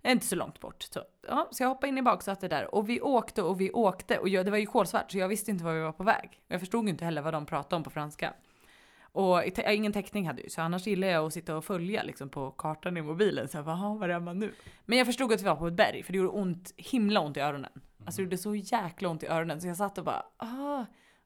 Det 0.00 0.08
är 0.08 0.12
inte 0.12 0.26
så 0.26 0.36
långt 0.36 0.60
bort. 0.60 0.82
Så, 0.82 1.02
ja, 1.28 1.48
så 1.50 1.62
jag 1.62 1.68
hoppade 1.68 1.88
in 1.88 1.98
i 1.98 2.02
baksätet 2.02 2.50
där 2.50 2.74
och 2.74 2.88
vi 2.88 3.00
åkte 3.00 3.42
och 3.42 3.60
vi 3.60 3.70
åkte 3.70 4.18
och 4.18 4.28
jag, 4.28 4.44
det 4.44 4.50
var 4.50 4.58
ju 4.58 4.66
kolsvart 4.66 5.10
så 5.10 5.18
jag 5.18 5.28
visste 5.28 5.50
inte 5.50 5.64
var 5.64 5.72
vi 5.74 5.80
var 5.80 5.92
på 5.92 6.04
väg. 6.04 6.40
Jag 6.48 6.60
förstod 6.60 6.88
inte 6.88 7.04
heller 7.04 7.22
vad 7.22 7.34
de 7.34 7.46
pratade 7.46 7.76
om 7.76 7.82
på 7.82 7.90
franska. 7.90 8.34
Och 9.02 9.44
ingen 9.44 9.92
täckning 9.92 10.26
hade 10.26 10.42
ju, 10.42 10.48
så 10.48 10.60
annars 10.60 10.86
gillar 10.86 11.08
jag 11.08 11.26
att 11.26 11.32
sitta 11.32 11.56
och 11.56 11.64
följa 11.64 12.02
liksom 12.02 12.28
på 12.28 12.50
kartan 12.50 12.96
i 12.96 13.02
mobilen. 13.02 13.48
Så 13.48 13.56
jag 13.56 13.64
bara, 13.64 13.76
"Jaha, 13.76 13.94
var 13.94 14.08
är 14.08 14.20
man 14.20 14.38
nu? 14.38 14.52
Men 14.84 14.98
jag 14.98 15.06
förstod 15.06 15.32
att 15.32 15.40
vi 15.40 15.44
var 15.44 15.56
på 15.56 15.66
ett 15.66 15.74
berg, 15.74 16.02
för 16.02 16.12
det 16.12 16.16
gjorde 16.18 16.30
ont, 16.30 16.72
himla 16.76 17.20
ont 17.20 17.36
i 17.36 17.40
öronen. 17.40 17.72
Alltså 18.04 18.20
det 18.20 18.22
gjorde 18.22 18.38
så 18.38 18.54
jäkla 18.54 19.08
ont 19.08 19.22
i 19.22 19.26
öronen, 19.26 19.60
så 19.60 19.68
jag 19.68 19.76
satt 19.76 19.98
och 19.98 20.04
bara, 20.04 20.26
ah, 20.36 20.84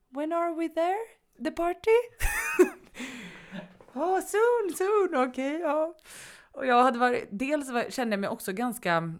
when 0.09 0.33
are 0.33 0.55
we 0.55 0.69
there? 0.69 0.97
The 1.43 1.51
party? 1.51 1.97
oh, 3.93 4.19
soon, 4.21 4.75
soon, 4.75 5.29
okej, 5.29 5.59
ja. 5.59 5.93
Och 6.51 6.65
jag 6.65 6.83
hade 6.83 6.99
varit, 6.99 7.27
dels 7.31 7.69
var, 7.69 7.89
kände 7.89 8.13
jag 8.13 8.19
mig 8.19 8.29
också 8.29 8.53
ganska, 8.53 9.13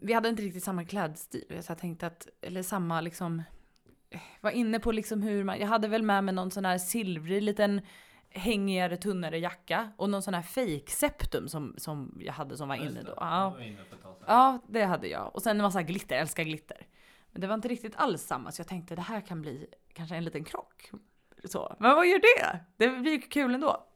vi 0.00 0.12
hade 0.12 0.28
inte 0.28 0.42
riktigt 0.42 0.64
samma 0.64 0.84
klädstil. 0.84 1.58
Så 1.60 1.70
jag 1.70 1.78
tänkte 1.78 2.06
att, 2.06 2.28
eller 2.40 2.62
samma 2.62 3.00
liksom, 3.00 3.42
var 4.40 4.50
inne 4.50 4.80
på 4.80 4.92
liksom 4.92 5.22
hur 5.22 5.44
man, 5.44 5.58
jag 5.58 5.66
hade 5.66 5.88
väl 5.88 6.02
med 6.02 6.24
mig 6.24 6.34
någon 6.34 6.50
sån 6.50 6.64
här 6.64 6.78
silvrig 6.78 7.42
liten 7.42 7.80
hängigare, 8.30 8.96
tunnare 8.96 9.38
jacka 9.38 9.90
och 9.96 10.10
någon 10.10 10.22
sån 10.22 10.34
här 10.34 10.42
fake 10.42 10.90
septum 10.90 11.48
som, 11.48 11.74
som 11.78 12.18
jag 12.20 12.32
hade 12.32 12.56
som 12.56 12.68
var 12.68 12.76
inne 12.76 13.02
då. 13.02 13.14
Ja 13.16 13.56
ja, 14.26 14.58
det 14.68 14.84
hade 14.84 15.08
jag. 15.08 15.34
Och 15.34 15.42
sen 15.42 15.56
en 15.56 15.62
massa 15.62 15.82
glitter, 15.82 16.14
jag 16.14 16.22
älskar 16.22 16.44
glitter. 16.44 16.86
Men 17.32 17.40
det 17.40 17.46
var 17.46 17.54
inte 17.54 17.68
riktigt 17.68 17.96
alls 17.96 18.22
samma, 18.22 18.52
så 18.52 18.60
jag 18.60 18.68
tänkte 18.68 18.94
det 18.94 19.02
här 19.02 19.20
kan 19.20 19.42
bli 19.42 19.66
kanske 19.92 20.16
en 20.16 20.24
liten 20.24 20.44
krock. 20.44 20.90
Så. 21.44 21.76
Men 21.78 21.96
vad 21.96 22.06
gör 22.06 22.18
det? 22.18 22.60
Det 22.76 22.88
blir 22.88 23.12
ju 23.12 23.20
kul 23.20 23.54
ändå. 23.54 23.86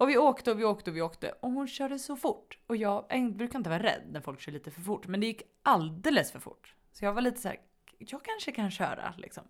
Och 0.00 0.08
vi 0.08 0.18
åkte 0.18 0.50
och 0.50 0.60
vi 0.60 0.64
åkte 0.64 0.90
och 0.90 0.96
vi 0.96 1.02
åkte 1.02 1.30
och 1.40 1.50
hon 1.50 1.68
körde 1.68 1.98
så 1.98 2.16
fort. 2.16 2.58
Och 2.66 2.76
jag, 2.76 3.06
jag 3.08 3.36
brukar 3.36 3.58
inte 3.58 3.70
vara 3.70 3.82
rädd 3.82 4.02
när 4.10 4.20
folk 4.20 4.40
kör 4.40 4.52
lite 4.52 4.70
för 4.70 4.80
fort, 4.80 5.06
men 5.06 5.20
det 5.20 5.26
gick 5.26 5.42
alldeles 5.62 6.32
för 6.32 6.38
fort. 6.38 6.74
Så 6.92 7.04
jag 7.04 7.12
var 7.12 7.22
lite 7.22 7.40
så 7.40 7.48
här, 7.48 7.56
jag 7.98 8.24
kanske 8.24 8.52
kan 8.52 8.70
köra 8.70 9.14
liksom. 9.16 9.44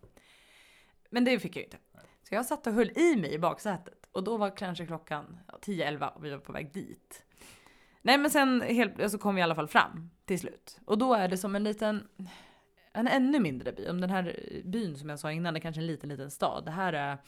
Men 1.10 1.24
det 1.24 1.38
fick 1.38 1.56
jag 1.56 1.60
ju 1.60 1.64
inte. 1.64 1.78
Så 2.22 2.34
jag 2.34 2.46
satt 2.46 2.66
och 2.66 2.72
höll 2.72 2.90
i 2.98 3.16
mig 3.16 3.32
i 3.34 3.38
baksätet 3.38 4.06
och 4.12 4.24
då 4.24 4.36
var 4.36 4.56
kanske 4.56 4.86
klockan 4.86 5.38
10-11 5.62 6.08
och 6.08 6.24
vi 6.24 6.30
var 6.30 6.38
på 6.38 6.52
väg 6.52 6.72
dit. 6.72 7.24
Nej 8.02 8.18
men 8.18 8.30
sen 8.30 8.60
helt, 8.60 9.10
så 9.10 9.18
kom 9.18 9.34
vi 9.34 9.40
i 9.40 9.42
alla 9.42 9.54
fall 9.54 9.68
fram 9.68 10.10
till 10.24 10.40
slut. 10.40 10.80
Och 10.84 10.98
då 10.98 11.14
är 11.14 11.28
det 11.28 11.36
som 11.36 11.56
en 11.56 11.64
liten, 11.64 12.08
en 12.92 13.08
ännu 13.08 13.40
mindre 13.40 13.72
by. 13.72 13.88
Om 13.88 14.00
den 14.00 14.10
här 14.10 14.50
byn 14.64 14.98
som 14.98 15.08
jag 15.08 15.18
sa 15.18 15.32
innan 15.32 15.56
är 15.56 15.60
kanske 15.60 15.80
en 15.80 15.86
liten, 15.86 16.08
liten 16.08 16.30
stad. 16.30 16.64
Det 16.64 16.70
här 16.70 16.92
är 16.92 17.18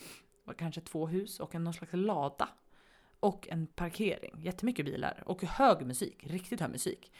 var 0.44 0.54
kanske 0.54 0.80
två 0.80 1.06
hus 1.06 1.40
och 1.40 1.54
en 1.54 1.64
någon 1.64 1.74
slags 1.74 1.92
lada. 1.92 2.48
Och 3.20 3.48
en 3.48 3.66
parkering, 3.66 4.40
jättemycket 4.42 4.86
bilar 4.86 5.22
och 5.26 5.42
hög 5.42 5.86
musik, 5.86 6.26
riktigt 6.26 6.60
hög 6.60 6.70
musik. 6.70 7.12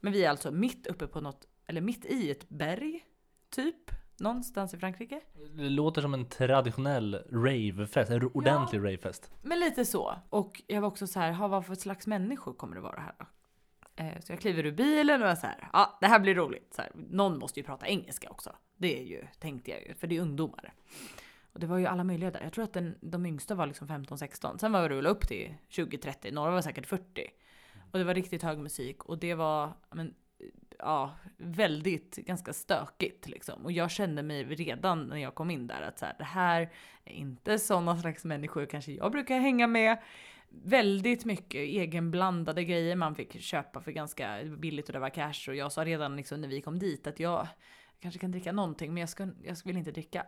Men 0.00 0.12
vi 0.12 0.24
är 0.24 0.30
alltså 0.30 0.50
mitt 0.50 0.86
uppe 0.86 1.06
på 1.06 1.20
något, 1.20 1.48
eller 1.66 1.80
mitt 1.80 2.04
i 2.04 2.30
ett 2.30 2.48
berg, 2.48 3.04
typ, 3.50 3.90
någonstans 4.20 4.74
i 4.74 4.78
Frankrike. 4.78 5.20
Det 5.56 5.68
låter 5.68 6.02
som 6.02 6.14
en 6.14 6.28
traditionell 6.28 7.14
ravefest, 7.32 8.10
en 8.10 8.30
ordentlig 8.34 8.78
ravefest. 8.78 9.30
Men 9.42 9.60
lite 9.60 9.84
så. 9.84 10.14
Och 10.30 10.62
jag 10.66 10.80
var 10.80 10.88
också 10.88 11.06
så 11.06 11.20
här, 11.20 11.32
"Ha, 11.32 11.48
vad 11.48 11.66
för 11.66 11.74
slags 11.74 12.06
människor 12.06 12.52
kommer 12.54 12.74
det 12.74 12.80
vara 12.82 13.00
här 13.00 13.14
då? 13.18 13.26
Eh, 13.96 14.20
Så 14.20 14.32
jag 14.32 14.40
kliver 14.40 14.66
ur 14.66 14.72
bilen 14.72 15.22
och 15.22 15.28
är 15.28 15.34
så 15.34 15.46
här, 15.46 15.68
ja 15.72 15.98
det 16.00 16.06
här 16.06 16.20
blir 16.20 16.34
roligt. 16.34 16.74
Så 16.74 16.82
här, 16.82 16.90
någon 16.94 17.38
måste 17.38 17.60
ju 17.60 17.64
prata 17.66 17.86
engelska 17.86 18.30
också. 18.30 18.50
Det 18.76 18.98
är 19.00 19.04
ju, 19.04 19.26
tänkte 19.38 19.70
jag 19.70 19.86
ju, 19.86 19.94
för 19.94 20.06
det 20.06 20.16
är 20.16 20.20
ungdomar. 20.20 20.74
Och 21.52 21.60
det 21.60 21.66
var 21.66 21.78
ju 21.78 21.86
alla 21.86 22.04
möjliga 22.04 22.30
där. 22.30 22.40
Jag 22.42 22.52
tror 22.52 22.64
att 22.64 22.72
den, 22.72 22.94
de 23.00 23.26
yngsta 23.26 23.54
var 23.54 23.66
liksom 23.66 23.88
15-16. 23.88 24.58
Sen 24.58 24.72
var 24.72 24.82
det 24.82 24.88
rulla 24.88 25.08
upp 25.08 25.28
till 25.28 25.54
20-30, 25.70 26.32
några 26.32 26.50
var 26.50 26.62
säkert 26.62 26.86
40. 26.86 27.26
Och 27.92 27.98
det 27.98 28.04
var 28.04 28.14
riktigt 28.14 28.42
hög 28.42 28.58
musik 28.58 29.04
och 29.04 29.18
det 29.18 29.34
var, 29.34 29.72
men, 29.94 30.14
ja, 30.78 31.14
väldigt, 31.36 32.16
ganska 32.16 32.52
stökigt 32.52 33.28
liksom. 33.28 33.64
Och 33.64 33.72
jag 33.72 33.90
kände 33.90 34.22
mig 34.22 34.44
redan 34.44 35.06
när 35.06 35.16
jag 35.16 35.34
kom 35.34 35.50
in 35.50 35.66
där 35.66 35.82
att 35.82 35.98
så 35.98 36.06
här, 36.06 36.14
det 36.18 36.24
här 36.24 36.70
är 37.04 37.12
inte 37.12 37.58
sådana 37.58 37.96
slags 37.96 38.24
människor 38.24 38.66
kanske 38.66 38.92
jag 38.92 39.12
brukar 39.12 39.38
hänga 39.38 39.66
med. 39.66 39.98
Väldigt 40.50 41.24
mycket 41.24 41.60
egenblandade 41.60 42.64
grejer 42.64 42.96
man 42.96 43.14
fick 43.14 43.40
köpa 43.40 43.80
för 43.80 43.92
ganska 43.92 44.38
billigt 44.58 44.86
och 44.88 44.92
det 44.92 44.98
var 44.98 45.10
cash. 45.10 45.48
Och 45.48 45.54
jag 45.54 45.72
sa 45.72 45.84
redan 45.84 46.16
liksom 46.16 46.40
när 46.40 46.48
vi 46.48 46.60
kom 46.60 46.78
dit 46.78 47.06
att 47.06 47.20
jag 47.20 47.48
kanske 48.00 48.20
kan 48.20 48.30
dricka 48.30 48.52
någonting 48.52 48.94
men 48.94 49.00
jag, 49.00 49.08
ska, 49.08 49.28
jag 49.44 49.56
vill 49.64 49.76
inte 49.76 49.90
dricka. 49.90 50.26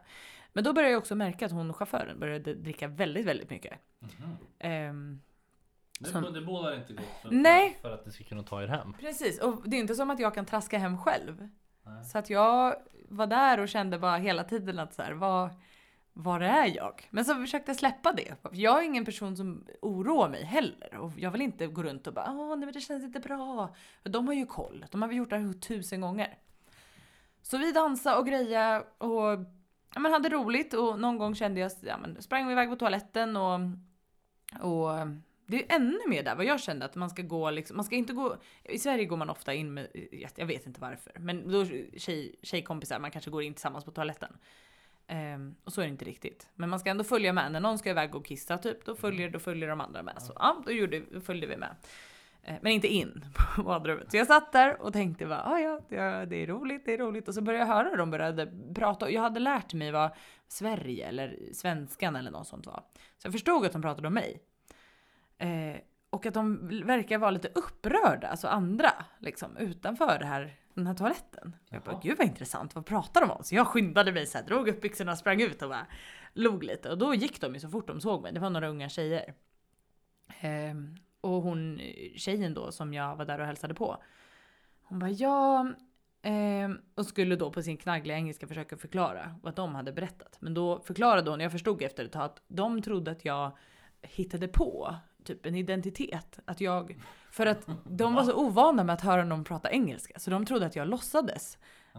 Men 0.52 0.64
då 0.64 0.73
började 0.73 0.92
jag 0.92 0.99
också 0.99 1.14
märka 1.14 1.47
att 1.47 1.52
hon 1.52 1.75
chauffören 1.75 2.21
började 2.21 2.54
dricka 2.54 2.88
väldigt, 2.88 3.26
väldigt 3.26 3.50
mycket. 3.50 3.78
Ehm, 4.59 5.21
Det, 5.21 5.29
Som- 6.04 6.33
det 6.33 6.40
bådar 6.40 6.76
inte 6.76 6.92
gott 6.92 7.04
för, 7.23 7.30
Nej. 7.30 7.78
för 7.83 7.95
att 7.95 8.04
det 8.04 8.12
ska 8.12 8.25
kunna 8.25 8.42
ta 8.42 8.62
er 8.62 8.66
hem. 8.66 8.92
Precis, 9.00 9.40
och 9.40 9.69
det 9.69 9.76
är 9.76 9.80
inte 9.80 9.95
som 9.95 10.11
att 10.11 10.21
jag 10.21 10.35
kan 10.35 10.47
traska 10.47 10.78
hem 10.78 10.99
själv. 10.99 11.49
Nej. 11.83 12.04
Så 12.04 12.19
att 12.19 12.30
jag 12.30 12.75
var 13.09 13.26
där 13.26 13.61
och 13.61 13.69
kände 13.69 13.99
bara 13.99 14.16
hela 14.16 14.45
tiden 14.45 14.78
att 14.78 14.95
så 14.95 15.02
här, 15.02 15.12
vad, 15.12 15.50
var 16.12 16.40
är 16.40 16.76
jag? 16.76 17.09
Men 17.11 17.25
så 17.25 17.35
försökte 17.35 17.71
jag 17.71 17.76
släppa 17.76 18.12
det. 18.12 18.35
Jag 18.52 18.78
är 18.78 18.83
ingen 18.83 19.04
person 19.04 19.37
som 19.37 19.66
oroar 19.83 20.28
mig 20.28 20.45
heller. 20.45 20.95
Och 20.97 21.12
jag 21.16 21.30
vill 21.30 21.40
inte 21.40 21.66
gå 21.66 21.83
runt 21.83 22.07
och 22.07 22.14
bara, 22.14 22.33
åh 22.33 22.49
nej 22.57 22.66
men 22.66 22.73
det 22.73 22.80
känns 22.80 23.04
inte 23.04 23.21
bra. 23.21 23.75
För 24.02 24.11
de 24.11 24.26
har 24.26 24.35
ju 24.35 24.47
koll. 24.47 24.85
De 24.90 25.02
har 25.02 25.09
väl 25.09 25.16
gjort 25.16 25.30
det 25.30 25.38
här 25.38 25.52
tusen 25.52 26.00
gånger. 26.00 26.38
Så 27.42 27.59
vi 27.59 27.73
dansade 27.73 28.16
och 28.16 28.26
grejade 28.26 28.85
och 28.99 29.38
ja, 29.95 30.00
men 30.00 30.12
hade 30.12 30.28
roligt 30.28 30.75
och 30.75 31.00
någon 31.00 31.19
gång 31.19 31.35
kände 31.35 31.61
jag, 31.61 31.73
ja 31.83 31.97
men 31.99 32.23
sprang 32.23 32.47
vi 32.47 32.52
iväg 32.52 32.69
på 32.69 32.76
toaletten 32.76 33.37
och, 33.37 33.61
och 34.61 34.90
det 35.50 35.73
är 35.73 35.76
ännu 35.76 35.99
mer 36.09 36.23
där 36.23 36.35
vad 36.35 36.45
jag 36.45 36.61
kände 36.61 36.85
att 36.85 36.95
man 36.95 37.11
ska 37.11 37.23
gå 37.23 37.50
liksom, 37.50 37.76
man 37.76 37.85
ska 37.85 37.95
inte 37.95 38.12
gå, 38.12 38.37
i 38.64 38.78
Sverige 38.78 39.04
går 39.04 39.16
man 39.16 39.30
ofta 39.30 39.54
in 39.54 39.75
med, 39.75 39.88
jag 40.37 40.47
vet 40.47 40.66
inte 40.66 40.80
varför, 40.80 41.12
men 41.19 41.52
då 41.52 41.66
tjej, 41.97 42.35
tjejkompisar, 42.42 42.99
man 42.99 43.11
kanske 43.11 43.30
går 43.30 43.42
in 43.42 43.54
tillsammans 43.54 43.85
på 43.85 43.90
toaletten. 43.90 44.37
Ehm, 45.07 45.54
och 45.64 45.73
så 45.73 45.80
är 45.80 45.85
det 45.85 45.90
inte 45.90 46.04
riktigt. 46.04 46.49
Men 46.54 46.71
man 46.71 46.80
ska 46.80 46.90
ändå 46.90 47.04
följa 47.04 47.33
med. 47.33 47.52
När 47.52 47.61
någon 47.61 47.78
ska 47.78 47.90
iväg 47.90 48.14
och 48.14 48.26
kissa 48.26 48.59
typ, 48.59 48.85
då 48.85 48.95
följer, 48.95 49.30
då 49.30 49.38
följer 49.38 49.69
de 49.69 49.80
andra 49.80 50.02
med. 50.02 50.23
Så 50.23 50.33
ja, 50.37 50.62
då, 50.66 50.73
gjorde, 50.73 51.00
då 51.00 51.21
följde 51.21 51.47
vi 51.47 51.57
med. 51.57 51.76
Eh, 52.42 52.54
Men 52.62 52.73
inte 52.73 52.88
in 52.88 53.25
på 53.57 53.62
badrummet. 53.62 54.11
Så 54.11 54.16
jag 54.16 54.26
satt 54.26 54.52
där 54.52 54.83
och 54.83 54.92
tänkte 54.92 55.26
bara, 55.26 55.42
ah, 55.45 55.59
ja, 55.59 55.80
det 56.26 56.42
är 56.42 56.47
roligt, 56.47 56.83
det 56.85 56.95
är 56.95 56.99
roligt. 56.99 57.28
Och 57.28 57.35
så 57.35 57.40
började 57.40 57.66
jag 57.66 57.75
höra 57.75 57.97
dem 57.97 58.11
började 58.11 58.52
prata. 58.75 59.11
Jag 59.11 59.23
hade 59.23 59.40
lärt 59.40 59.75
mig 59.75 59.92
vad 59.92 60.11
Sverige 60.49 61.07
eller 61.07 61.38
svenskan 61.52 62.16
eller 62.16 62.30
något 62.30 62.47
sånt 62.47 62.66
var. 62.66 62.85
Så 63.19 63.26
jag 63.26 63.33
förstod 63.33 63.66
att 63.66 63.73
de 63.73 63.83
pratade 63.83 64.07
om 64.07 64.14
mig. 64.14 64.40
Eh, 65.40 65.80
och 66.11 66.26
att 66.26 66.35
de 66.35 66.68
verkar 66.87 67.18
vara 67.18 67.30
lite 67.30 67.49
upprörda, 67.49 68.28
alltså 68.28 68.49
andra, 68.49 68.90
liksom 69.18 69.56
utanför 69.56 70.18
det 70.18 70.26
här, 70.26 70.54
den 70.75 70.87
här 70.87 70.94
toaletten. 70.94 71.56
Jag 71.70 71.82
bara, 71.82 72.00
gud 72.02 72.18
vad 72.18 72.26
intressant, 72.26 72.75
vad 72.75 72.87
pratar 72.87 73.20
de 73.20 73.30
om? 73.30 73.44
Så 73.44 73.54
jag 73.54 73.66
skyndade 73.66 74.12
mig 74.12 74.26
så 74.26 74.38
här, 74.38 74.44
drog 74.44 74.68
upp 74.68 74.80
byxorna, 74.80 75.16
sprang 75.16 75.40
ut 75.42 75.62
och 75.62 75.68
bara 75.68 75.87
log 76.32 76.64
lite. 76.64 76.90
Och 76.90 76.99
då 76.99 77.14
gick 77.14 77.40
de 77.40 77.54
ju 77.54 77.61
så 77.61 77.68
fort 77.68 77.87
de 77.87 78.00
såg 78.00 78.23
mig. 78.23 78.32
Det 78.32 78.40
var 78.40 78.50
några 78.50 78.68
unga 78.68 78.88
tjejer. 78.88 79.35
Ehm, 80.40 80.97
och 81.20 81.42
hon, 81.42 81.80
tjejen 82.16 82.54
då 82.54 82.73
som 82.73 82.94
jag 82.94 83.16
var 83.16 83.25
där 83.25 83.38
och 83.38 83.47
hälsade 83.47 83.75
på. 83.75 84.02
Hon 84.82 84.99
bara 84.99 85.11
ja. 85.11 85.73
ehm, 86.23 86.78
och 86.94 87.06
skulle 87.06 87.37
då 87.37 87.50
på 87.50 87.62
sin 87.62 87.76
knaggliga 87.76 88.16
engelska 88.16 88.47
försöka 88.47 88.76
förklara 88.76 89.35
vad 89.42 89.54
de 89.54 89.75
hade 89.75 89.92
berättat. 89.92 90.37
Men 90.40 90.54
då 90.54 90.80
förklarade 90.80 91.30
hon, 91.30 91.40
jag 91.40 91.52
förstod 91.52 91.82
efter 91.82 92.04
ett 92.04 92.12
tag 92.12 92.23
att 92.23 92.42
de 92.49 92.82
trodde 92.82 93.11
att 93.11 93.25
jag 93.25 93.56
hittade 94.02 94.49
på 94.49 94.94
typ 95.25 95.47
en 95.47 95.55
identitet. 95.55 96.39
Att 96.45 96.61
jag, 96.61 96.97
för 97.31 97.47
att 97.47 97.67
de 97.85 98.15
var 98.15 98.25
så 98.25 98.35
ovana 98.35 98.85
med 98.85 98.93
att 98.93 99.00
höra 99.00 99.25
någon 99.25 99.45
prata 99.45 99.71
engelska. 99.71 100.19
Så 100.19 100.31
de 100.31 100.47
trodde 100.47 100.67
att 100.67 100.77
jag 100.77 100.89
låtsades. 100.89 101.59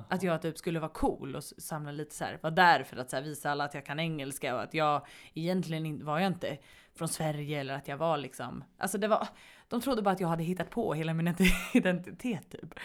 Att 0.10 0.24
jag 0.24 0.42
typ 0.42 0.58
skulle 0.58 0.80
vara 0.80 0.92
cool 0.92 1.36
och 1.36 1.44
samla 1.44 1.92
lite 1.92 2.16
så 2.16 2.24
här, 2.24 2.40
var 2.42 2.52
där 2.52 2.84
för 2.84 2.98
att 2.98 3.12
här, 3.12 3.22
visa 3.22 3.52
alla 3.52 3.64
att 3.64 3.74
jag 3.74 3.86
kan 3.86 4.00
engelska 4.00 4.56
och 4.56 4.62
att 4.62 4.74
jag 4.74 5.06
egentligen 5.34 5.86
inte, 5.86 6.06
var 6.06 6.20
jag 6.20 6.28
inte 6.28 6.58
från 6.96 7.08
Sverige 7.08 7.60
eller 7.60 7.74
att 7.74 7.88
jag 7.88 7.98
var 7.98 8.18
liksom, 8.18 8.64
alltså 8.78 8.98
det 8.98 9.08
var, 9.08 9.28
de 9.68 9.82
trodde 9.82 10.02
bara 10.02 10.12
att 10.12 10.20
jag 10.20 10.28
hade 10.28 10.44
hittat 10.44 10.70
på 10.70 10.94
hela 10.94 11.14
min 11.14 11.28
identitet 11.74 12.50
typ. 12.50 12.80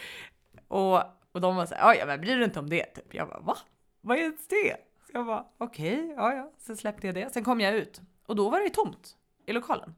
Och, 0.69 1.03
och 1.33 1.41
de 1.41 1.57
var 1.57 1.67
så 1.67 1.75
här, 1.75 1.95
ja 1.95 2.07
men 2.07 2.21
bryr 2.21 2.37
du 2.37 2.45
inte 2.45 2.59
om 2.59 2.71
det 2.71 2.85
typ? 2.85 3.15
Jag 3.15 3.29
bara, 3.29 3.41
va? 3.41 3.57
Vad 4.01 4.17
är 4.17 4.21
ens 4.21 4.49
det? 4.49 4.77
Så 5.07 5.11
jag 5.13 5.27
bara, 5.27 5.47
okej, 5.59 6.15
ja 6.17 6.35
ja. 6.35 6.53
Sen 6.59 6.77
släppte 6.77 7.07
jag 7.07 7.15
det. 7.15 7.33
Sen 7.33 7.45
kom 7.45 7.61
jag 7.61 7.75
ut 7.75 8.01
och 8.27 8.37
då 8.37 8.51
var 8.51 8.61
det 8.61 8.71
tomt 8.71 9.17
i 9.47 9.53
lokalen. 9.53 9.95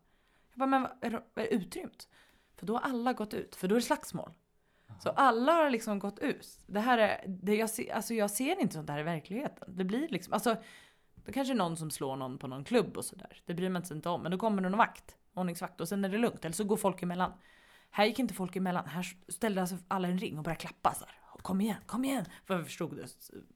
Jag 0.59 0.71
bara, 0.71 0.81
men 0.81 0.91
är 1.01 1.23
det, 1.35 1.55
utrymt? 1.55 2.09
För 2.57 2.67
då 2.67 2.73
har 2.73 2.81
alla 2.81 3.13
gått 3.13 3.35
ut, 3.35 3.57
för 3.57 3.69
då 3.69 3.75
är 3.75 3.81
det 3.81 3.87
slagsmål. 3.87 4.33
Så 5.01 5.11
alla 5.11 5.53
har 5.53 5.71
liksom 5.71 5.99
gått 5.99 6.19
ut. 6.19 6.59
Det 6.67 6.81
här 6.81 6.99
är, 6.99 7.25
det 7.29 7.55
jag, 7.55 7.71
ser, 7.71 7.93
alltså 7.93 8.15
jag 8.15 8.31
ser 8.31 8.61
inte 8.61 8.75
sånt 8.75 8.91
här 8.91 8.99
i 8.99 9.03
verkligheten. 9.03 9.77
Det 9.77 9.85
blir 9.85 10.09
liksom, 10.09 10.33
alltså 10.33 10.57
då 11.15 11.33
kanske 11.33 11.55
någon 11.55 11.77
som 11.77 11.91
slår 11.91 12.17
någon 12.17 12.39
på 12.39 12.47
någon 12.47 12.65
klubb 12.65 12.97
och 12.97 13.05
sådär. 13.05 13.43
Det 13.45 13.55
bryr 13.55 13.69
man 13.69 13.85
sig 13.85 13.97
inte 13.97 14.09
om. 14.09 14.23
Men 14.23 14.33
då 14.33 14.39
kommer 14.39 14.63
det 14.63 14.69
någon 14.69 14.79
vakt, 14.79 15.17
ordningsvakt 15.35 15.81
och 15.81 15.89
sen 15.89 16.05
är 16.05 16.09
det 16.09 16.19
lugnt. 16.19 16.45
Eller 16.45 16.55
så 16.55 16.65
går 16.65 16.77
folk 16.77 17.03
emellan. 17.03 17.33
Här 17.91 18.05
gick 18.05 18.19
inte 18.19 18.35
folk 18.35 18.57
emellan. 18.57 18.87
Här 18.87 19.07
ställde 19.29 19.61
alltså 19.61 19.77
alla 19.89 20.09
en 20.09 20.19
ring 20.19 20.39
och 20.39 20.45
började 20.45 20.61
klappa 20.61 20.95
så 20.95 21.05
här. 21.05 21.43
Kom 21.43 21.61
igen, 21.61 21.77
kom 21.87 22.05
igen. 22.05 22.25
För 22.45 22.55
jag 22.55 22.65
förstod 22.65 22.97
det. 22.97 23.07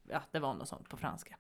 Ja, 0.09 0.23
det 0.31 0.39
var 0.39 0.55
något 0.55 0.69
sånt 0.69 0.89
på 0.89 0.97
franska. 0.97 1.37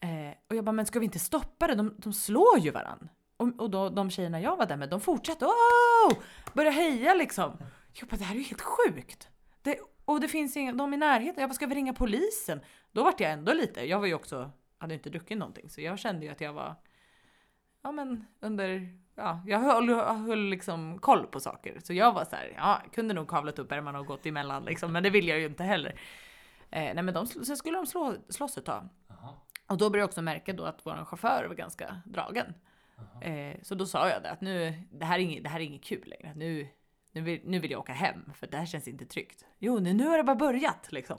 Eh, 0.00 0.34
och 0.48 0.56
jag 0.56 0.64
bara, 0.64 0.72
men 0.72 0.86
ska 0.86 0.98
vi 0.98 1.04
inte 1.04 1.18
stoppa 1.18 1.66
det? 1.66 1.74
De, 1.74 1.94
de 1.98 2.12
slår 2.12 2.58
ju 2.58 2.70
varann. 2.70 3.08
Och, 3.36 3.60
och 3.60 3.70
då, 3.70 3.88
de 3.88 4.10
tjejerna 4.10 4.40
jag 4.40 4.56
var 4.56 4.66
där 4.66 4.76
med, 4.76 4.88
de 4.88 5.00
fortsatte. 5.00 5.44
Oh! 5.44 6.18
Börja 6.52 6.70
heja 6.70 7.14
liksom. 7.14 7.58
Jag 7.92 8.08
bara, 8.08 8.16
det 8.16 8.24
här 8.24 8.34
är 8.34 8.38
ju 8.38 8.44
helt 8.44 8.62
sjukt. 8.62 9.28
Det, 9.62 9.78
och 10.04 10.20
det 10.20 10.28
finns 10.28 10.56
inga, 10.56 10.72
de 10.72 10.94
i 10.94 10.96
närheten. 10.96 11.40
Jag 11.40 11.50
bara, 11.50 11.54
ska 11.54 11.66
vi 11.66 11.74
ringa 11.74 11.94
polisen? 11.94 12.60
Då 12.92 13.04
vart 13.04 13.20
jag 13.20 13.32
ändå 13.32 13.52
lite, 13.52 13.88
jag 13.88 14.00
var 14.00 14.06
ju 14.06 14.14
också, 14.14 14.50
hade 14.78 14.94
inte 14.94 15.10
druckit 15.10 15.38
någonting. 15.38 15.70
Så 15.70 15.80
jag 15.80 15.98
kände 15.98 16.26
ju 16.26 16.32
att 16.32 16.40
jag 16.40 16.52
var, 16.52 16.74
ja 17.82 17.92
men 17.92 18.26
under, 18.40 18.98
ja, 19.14 19.42
jag 19.46 19.58
höll, 19.58 19.88
höll 19.94 20.48
liksom 20.48 20.98
koll 20.98 21.26
på 21.26 21.40
saker. 21.40 21.80
Så 21.84 21.92
jag 21.92 22.12
var 22.12 22.24
så 22.24 22.36
här, 22.36 22.54
ja, 22.56 22.82
kunde 22.92 23.14
nog 23.14 23.28
kavlat 23.28 23.58
upp 23.58 23.72
ärmarna 23.72 23.98
och 23.98 24.06
gått 24.06 24.26
emellan 24.26 24.64
liksom. 24.64 24.92
Men 24.92 25.02
det 25.02 25.10
vill 25.10 25.28
jag 25.28 25.38
ju 25.38 25.46
inte 25.46 25.64
heller. 25.64 26.00
Eh, 26.70 26.94
nej 26.94 27.02
men 27.02 27.14
de, 27.14 27.26
sen 27.26 27.56
skulle 27.56 27.76
de 27.76 27.86
slå, 27.86 28.14
slåss 28.28 28.58
ett 28.58 28.64
tag. 28.64 28.88
Jaha. 29.08 29.34
Och 29.66 29.78
då 29.78 29.90
började 29.90 30.02
jag 30.02 30.08
också 30.08 30.22
märka 30.22 30.52
då 30.52 30.64
att 30.64 30.86
vår 30.86 31.04
chaufför 31.04 31.44
var 31.48 31.54
ganska 31.54 32.00
dragen. 32.04 32.54
Eh, 33.20 33.56
så 33.62 33.74
då 33.74 33.86
sa 33.86 34.08
jag 34.08 34.22
det 34.22 34.30
att 34.30 34.40
nu, 34.40 34.74
det 34.90 35.04
här 35.04 35.18
är 35.18 35.22
inget, 35.22 35.44
det 35.44 35.48
här 35.50 35.60
är 35.60 35.64
inget 35.64 35.84
kul 35.84 36.04
längre. 36.06 36.34
Nu, 36.36 36.68
nu, 37.12 37.20
vill, 37.20 37.40
nu 37.44 37.58
vill 37.58 37.70
jag 37.70 37.80
åka 37.80 37.92
hem 37.92 38.32
för 38.34 38.46
det 38.46 38.56
här 38.56 38.66
känns 38.66 38.88
inte 38.88 39.06
tryggt. 39.06 39.44
Jo, 39.58 39.78
nu, 39.78 39.92
nu 39.92 40.06
har 40.06 40.16
det 40.16 40.24
bara 40.24 40.36
börjat 40.36 40.92
liksom. 40.92 41.18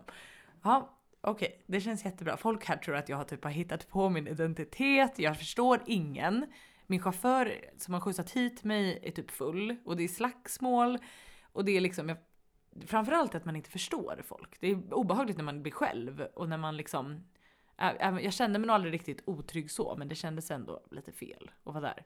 Ja, 0.63 0.99
okej, 1.21 1.63
det 1.67 1.81
känns 1.81 2.05
jättebra. 2.05 2.37
Folk 2.37 2.65
här 2.65 2.77
tror 2.77 2.95
att 2.95 3.09
jag 3.09 3.17
har 3.17 3.23
typ 3.23 3.43
har 3.43 3.51
hittat 3.51 3.89
på 3.89 4.09
min 4.09 4.27
identitet. 4.27 5.19
Jag 5.19 5.37
förstår 5.37 5.81
ingen. 5.85 6.45
Min 6.87 6.99
chaufför 7.01 7.61
som 7.77 7.93
har 7.93 8.01
skjutsat 8.01 8.31
hit 8.31 8.63
mig 8.63 8.99
är 9.03 9.11
typ 9.11 9.31
full 9.31 9.75
och 9.85 9.97
det 9.97 10.03
är 10.03 10.07
slagsmål 10.07 10.97
och 11.43 11.65
det 11.65 11.77
är 11.77 11.81
liksom 11.81 12.09
jag, 12.09 12.17
framförallt 12.87 13.35
att 13.35 13.45
man 13.45 13.55
inte 13.55 13.69
förstår 13.69 14.21
folk. 14.25 14.57
Det 14.59 14.67
är 14.67 14.93
obehagligt 14.93 15.37
när 15.37 15.43
man 15.43 15.61
blir 15.61 15.73
själv 15.73 16.21
och 16.21 16.49
när 16.49 16.57
man 16.57 16.77
liksom 16.77 17.23
jag 18.21 18.33
kände 18.33 18.59
mig 18.59 18.67
nog 18.67 18.73
aldrig 18.73 18.93
riktigt 18.93 19.21
otrygg 19.25 19.71
så, 19.71 19.95
men 19.95 20.07
det 20.07 20.15
kändes 20.15 20.51
ändå 20.51 20.81
lite 20.91 21.11
fel 21.11 21.51
att 21.63 21.73
vara 21.73 21.81
där. 21.81 22.05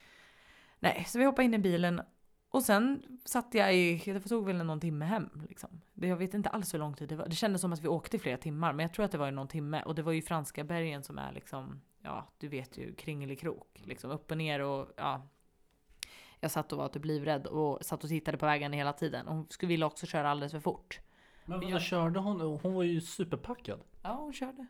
Nej, 0.80 1.06
så 1.08 1.20
vi 1.20 1.26
hoppade 1.26 1.46
in 1.46 1.54
i 1.54 1.60
bilen 1.60 2.02
och 2.50 2.64
sen 2.64 3.04
satt 3.26 3.54
jag 3.54 3.76
i, 3.76 4.02
det 4.06 4.20
tog 4.20 4.46
väl 4.46 4.56
någon 4.66 4.80
timme 4.80 5.06
hem 5.06 5.30
liksom. 5.50 5.82
Jag 5.94 6.18
vet 6.18 6.34
inte 6.34 6.50
alls 6.50 6.74
hur 6.74 6.80
lång 6.80 6.94
tid 6.96 7.10
det 7.10 7.16
var. 7.16 7.28
Det 7.28 7.36
kändes 7.36 7.62
som 7.62 7.74
att 7.74 7.82
vi 7.82 7.88
åkte 7.88 8.16
i 8.18 8.20
flera 8.20 8.38
timmar, 8.38 8.74
men 8.74 8.84
jag 8.84 8.94
tror 8.94 9.06
att 9.06 9.12
det 9.12 9.18
var 9.18 9.32
någon 9.32 9.48
timme 9.48 9.84
och 9.84 9.96
det 9.96 10.02
var 10.02 10.12
ju 10.12 10.22
franska 10.22 10.64
bergen 10.64 11.04
som 11.04 11.18
är 11.18 11.32
liksom, 11.32 11.82
ja, 12.02 12.28
du 12.38 12.48
vet 12.48 12.78
ju 12.78 12.96
kringelikrok, 12.96 13.82
liksom 13.86 14.12
upp 14.12 14.32
och 14.32 14.38
ner 14.38 14.60
och 14.60 14.88
ja. 14.98 15.28
Jag 16.40 16.52
satt 16.52 16.72
och 16.72 16.78
var 16.78 16.88
typ 16.88 17.06
livrädd 17.06 17.48
och 17.48 17.86
satt 17.86 18.04
och 18.04 18.10
tittade 18.10 18.38
på 18.38 18.46
vägen 18.46 18.74
hela 18.74 18.94
tiden. 18.94 19.28
Hon 19.28 19.48
skulle 19.50 19.68
vilja 19.68 19.86
också 19.86 20.06
köra 20.06 20.30
alldeles 20.30 20.52
för 20.52 20.60
fort. 20.60 21.00
Men 21.46 21.60
vad 21.60 21.70
Jag- 21.72 21.82
körde 21.82 22.20
hon? 22.20 22.42
Hon 22.42 22.74
var 22.74 22.84
ju 22.84 23.02
superpackad. 23.02 23.80
Ja, 24.04 24.14
hon 24.14 24.34
körde. 24.34 24.68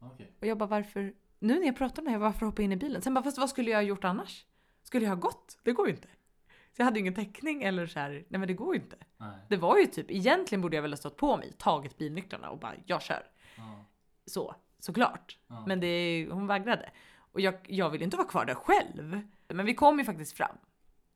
Okej. 0.00 0.32
Och 0.40 0.46
jag 0.46 0.58
bara 0.58 0.66
varför? 0.68 1.14
Nu 1.38 1.58
när 1.58 1.66
jag 1.66 1.76
pratar 1.76 2.02
med 2.02 2.12
henne, 2.12 2.24
varför 2.24 2.46
hoppa 2.46 2.62
in 2.62 2.72
i 2.72 2.76
bilen? 2.76 3.02
Sen 3.02 3.14
bara 3.14 3.24
fast 3.24 3.38
vad 3.38 3.50
skulle 3.50 3.70
jag 3.70 3.78
ha 3.78 3.82
gjort 3.82 4.04
annars? 4.04 4.46
Skulle 4.82 5.04
jag 5.04 5.10
ha 5.10 5.20
gått? 5.20 5.58
Det 5.62 5.72
går 5.72 5.88
ju 5.88 5.94
inte. 5.94 6.08
Så 6.46 6.82
jag 6.82 6.84
hade 6.84 6.98
ju 6.98 7.00
ingen 7.00 7.14
täckning 7.14 7.62
eller 7.62 7.86
så 7.86 7.98
här. 7.98 8.10
Nej 8.10 8.38
men 8.38 8.46
det 8.46 8.54
går 8.54 8.74
ju 8.74 8.80
inte. 8.80 8.96
Nej. 9.16 9.38
Det 9.48 9.56
var 9.56 9.78
ju 9.78 9.86
typ, 9.86 10.10
egentligen 10.10 10.62
borde 10.62 10.76
jag 10.76 10.82
väl 10.82 10.92
ha 10.92 10.96
stått 10.96 11.16
på 11.16 11.36
mig, 11.36 11.52
tagit 11.58 11.98
bilnycklarna 11.98 12.50
och 12.50 12.58
bara 12.58 12.74
jag 12.86 13.02
kör. 13.02 13.22
Ja. 13.56 13.84
Så, 14.26 14.54
såklart. 14.78 15.38
Ja. 15.46 15.64
Men 15.66 15.80
det, 15.80 16.28
hon 16.30 16.46
vägrade. 16.46 16.90
Och 17.32 17.40
jag, 17.40 17.54
jag 17.66 17.90
ville 17.90 18.04
inte 18.04 18.16
vara 18.16 18.28
kvar 18.28 18.44
där 18.44 18.54
själv. 18.54 19.22
Men 19.48 19.66
vi 19.66 19.74
kom 19.74 19.98
ju 19.98 20.04
faktiskt 20.04 20.36
fram. 20.36 20.56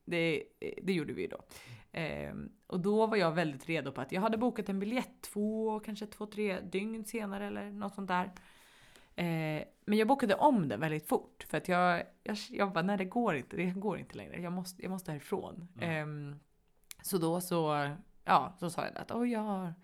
Det, 0.05 0.45
det 0.83 0.93
gjorde 0.93 1.12
vi 1.12 1.26
då. 1.26 1.41
Eh, 1.99 2.35
och 2.67 2.81
då 2.81 3.07
var 3.07 3.17
jag 3.17 3.33
väldigt 3.33 3.69
redo 3.69 3.93
på 3.93 4.00
att 4.00 4.12
jag 4.12 4.21
hade 4.21 4.38
bokat 4.38 4.69
en 4.69 4.79
biljett 4.79 5.23
två, 5.23 5.81
kanske 5.81 6.07
två, 6.07 6.26
tre 6.26 6.61
dygn 6.61 7.05
senare 7.05 7.47
eller 7.47 7.71
något 7.71 7.95
sånt 7.95 8.09
där. 8.09 8.33
Eh, 9.16 9.64
men 9.85 9.99
jag 9.99 10.09
bokade 10.09 10.35
om 10.35 10.68
det 10.68 10.76
väldigt 10.76 11.09
fort 11.09 11.47
för 11.49 11.59
att 11.59 11.68
jag, 11.68 12.02
jag, 12.23 12.37
jag 12.50 12.73
bara, 12.73 12.83
nej 12.83 12.97
det 12.97 13.04
går 13.04 13.35
inte, 13.35 13.56
det 13.56 13.71
går 13.71 13.99
inte 13.99 14.16
längre. 14.16 14.40
Jag 14.40 14.52
måste, 14.52 14.83
jag 14.83 14.90
måste 14.90 15.12
härifrån. 15.12 15.68
Mm. 15.80 16.33
Eh, 16.33 16.37
så 17.02 17.18
då 17.18 17.40
så, 17.40 17.90
ja, 18.25 18.56
så 18.61 18.71
sa 18.71 18.85
jag 18.85 18.99
att 18.99 19.11
oh, 19.11 19.30
jag 19.30 19.40
har, 19.40 19.75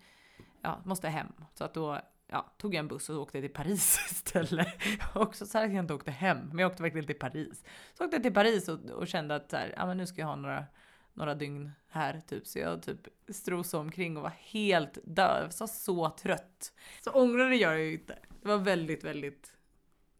ja, 0.61 0.81
måste 0.85 1.09
hem. 1.09 1.33
Så 1.53 1.63
att 1.63 1.73
då 1.73 1.99
ja, 2.27 2.53
tog 2.57 2.73
jag 2.73 2.79
en 2.79 2.87
buss 2.87 3.09
och 3.09 3.21
åkte 3.21 3.41
till 3.41 3.53
Paris 3.53 3.99
istället. 4.11 4.67
Också 5.15 5.45
så 5.45 5.57
här 5.57 5.65
att 5.65 5.73
jag 5.73 5.83
inte 5.83 5.93
åkte 5.93 6.11
hem, 6.11 6.37
men 6.37 6.59
jag 6.59 6.71
åkte 6.71 6.83
verkligen 6.83 7.07
till 7.07 7.19
Paris. 7.19 7.63
Så 7.93 8.03
åkte 8.05 8.15
jag 8.15 8.23
till 8.23 8.33
Paris 8.33 8.69
och, 8.69 8.79
och 8.89 9.07
kände 9.07 9.35
att 9.35 9.49
så 9.49 9.57
här, 9.57 9.73
ja, 9.77 9.85
men 9.85 9.97
nu 9.97 10.07
ska 10.07 10.21
jag 10.21 10.27
ha 10.27 10.35
några, 10.35 10.65
några 11.13 11.35
dygn 11.35 11.71
här 11.89 12.21
typ. 12.27 12.47
Så 12.47 12.59
jag 12.59 12.83
typ 12.83 13.07
strosade 13.29 13.81
omkring 13.81 14.17
och 14.17 14.23
var 14.23 14.33
helt. 14.37 14.97
Jag 15.15 15.43
var 15.43 15.67
så 15.67 16.09
trött. 16.09 16.73
Så 17.03 17.11
ångrade 17.11 17.55
gör 17.55 17.71
jag 17.71 17.81
ju 17.81 17.93
inte. 17.93 18.17
Det 18.41 18.47
var 18.47 18.57
väldigt, 18.57 19.03
väldigt 19.03 19.53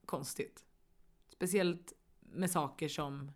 konstigt. 0.06 0.66
Speciellt 1.30 1.94
med 2.20 2.52
saker 2.52 2.88
som 2.88 3.32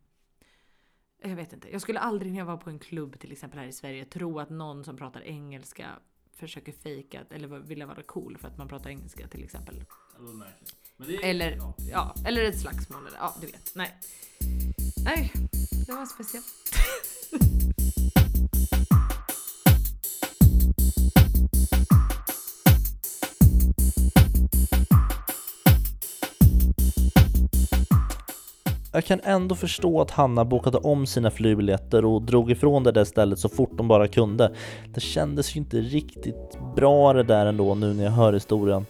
jag 1.22 1.36
vet 1.36 1.54
inte. 1.54 1.72
Jag 1.72 1.82
skulle 1.82 2.00
aldrig 2.00 2.32
när 2.32 2.40
jag 2.40 2.46
var 2.46 2.58
på 2.58 2.70
en 2.70 2.80
klubb 2.80 3.20
till 3.20 3.32
exempel 3.32 3.60
här 3.60 3.68
i 3.68 3.72
Sverige 3.72 4.06
tro 4.06 4.40
att 4.40 4.50
någon 4.50 4.84
som 4.84 4.98
pratar 4.98 5.22
engelska 5.22 6.00
försöker 6.34 6.72
fejka 6.72 7.26
eller 7.30 7.48
vilja 7.48 7.86
vara 7.86 8.04
cool 8.04 8.38
för 8.38 8.48
att 8.48 8.58
man 8.58 8.68
pratar 8.68 8.90
engelska 8.90 9.28
till 9.28 9.44
exempel. 9.44 9.84
Eller, 11.24 11.60
ja, 11.92 12.16
eller 12.26 12.44
ett 12.44 12.60
slagsmål 12.60 13.08
eller 13.08 13.18
ja, 13.18 13.36
du 13.42 13.48
vet. 13.48 13.72
Nej. 13.76 14.00
Nej, 15.06 15.32
det 15.88 15.92
var 15.92 16.06
speciellt. 16.06 16.46
Jag 28.96 29.06
kan 29.06 29.20
ändå 29.24 29.56
förstå 29.56 30.02
att 30.02 30.12
Hanna 30.12 30.46
bokade 30.46 30.78
om 30.78 31.06
sina 31.06 31.32
flygbiljetter 31.32 32.06
och 32.06 32.22
drog 32.22 32.52
ifrån 32.52 32.84
det 32.84 32.92
där 32.92 33.04
stället 33.06 33.40
så 33.40 33.50
fort 33.50 33.72
de 33.78 33.88
bara 33.88 34.08
kunde. 34.08 34.52
Det 34.94 35.02
kändes 35.02 35.56
ju 35.56 35.60
inte 35.60 35.78
riktigt 35.78 36.60
bra 36.76 37.14
det 37.14 37.24
där 37.24 37.46
ändå 37.46 37.76
nu 37.76 37.94
när 37.94 38.04
jag 38.04 38.12
hör 38.12 38.34
historien. 38.34 38.86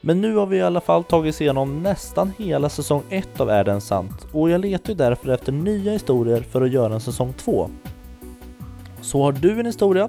Men 0.00 0.20
nu 0.20 0.36
har 0.36 0.46
vi 0.46 0.56
i 0.56 0.62
alla 0.62 0.80
fall 0.80 1.04
tagit 1.04 1.34
oss 1.34 1.40
igenom 1.40 1.82
nästan 1.82 2.32
hela 2.38 2.68
säsong 2.68 3.02
1 3.08 3.40
av 3.40 3.50
Är 3.50 3.64
den 3.64 3.80
sant? 3.80 4.26
Och 4.32 4.50
jag 4.50 4.60
letar 4.60 4.88
ju 4.88 4.94
därför 4.94 5.28
efter 5.28 5.52
nya 5.52 5.92
historier 5.92 6.40
för 6.40 6.62
att 6.62 6.72
göra 6.72 6.94
en 6.94 7.00
säsong 7.00 7.32
2. 7.32 7.70
Så 9.00 9.22
har 9.22 9.32
du 9.32 9.60
en 9.60 9.66
historia 9.66 10.08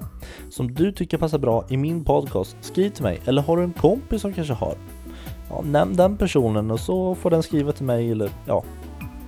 som 0.50 0.74
du 0.74 0.92
tycker 0.92 1.18
passar 1.18 1.38
bra 1.38 1.66
i 1.70 1.78
min 1.78 2.04
podcast, 2.04 2.58
skriv 2.62 2.90
till 2.90 3.04
mig. 3.04 3.20
Eller 3.26 3.42
har 3.42 3.58
du 3.58 3.64
en 3.64 3.74
kompis 3.74 4.22
som 4.22 4.34
kanske 4.34 4.54
har? 4.54 4.76
Ja, 5.50 5.62
nämn 5.62 5.96
den 5.96 6.18
personen 6.18 6.72
och 6.72 6.80
så 6.80 7.16
får 7.16 7.30
den 7.30 7.44
skriva 7.44 7.72
till 7.72 7.86
mig 7.86 8.12
eller 8.12 8.30
ja, 8.46 8.64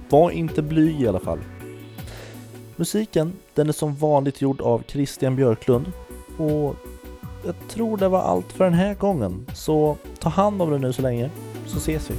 var 0.10 0.32
inte 0.32 0.62
blyg 0.62 1.02
i 1.02 1.08
alla 1.08 1.20
fall. 1.20 1.40
Musiken, 2.76 3.34
den 3.54 3.70
är 3.70 3.74
som 3.74 3.96
vanligt 3.96 4.42
gjord 4.42 4.62
av 4.62 4.84
Christian 4.88 5.36
Björklund 5.36 5.92
och 6.38 6.76
jag 7.46 7.56
tror 7.70 7.98
det 7.98 8.08
var 8.08 8.22
allt 8.22 8.54
för 8.54 8.64
den 8.64 8.74
här 8.74 8.94
gången. 8.96 9.46
Så 9.54 9.98
ta 10.20 10.30
hand 10.30 10.62
om 10.62 10.70
dig 10.70 10.80
nu 10.80 10.94
så 10.94 11.02
länge, 11.02 11.30
så 11.66 11.78
ses 11.78 12.10
vi. 12.12 12.16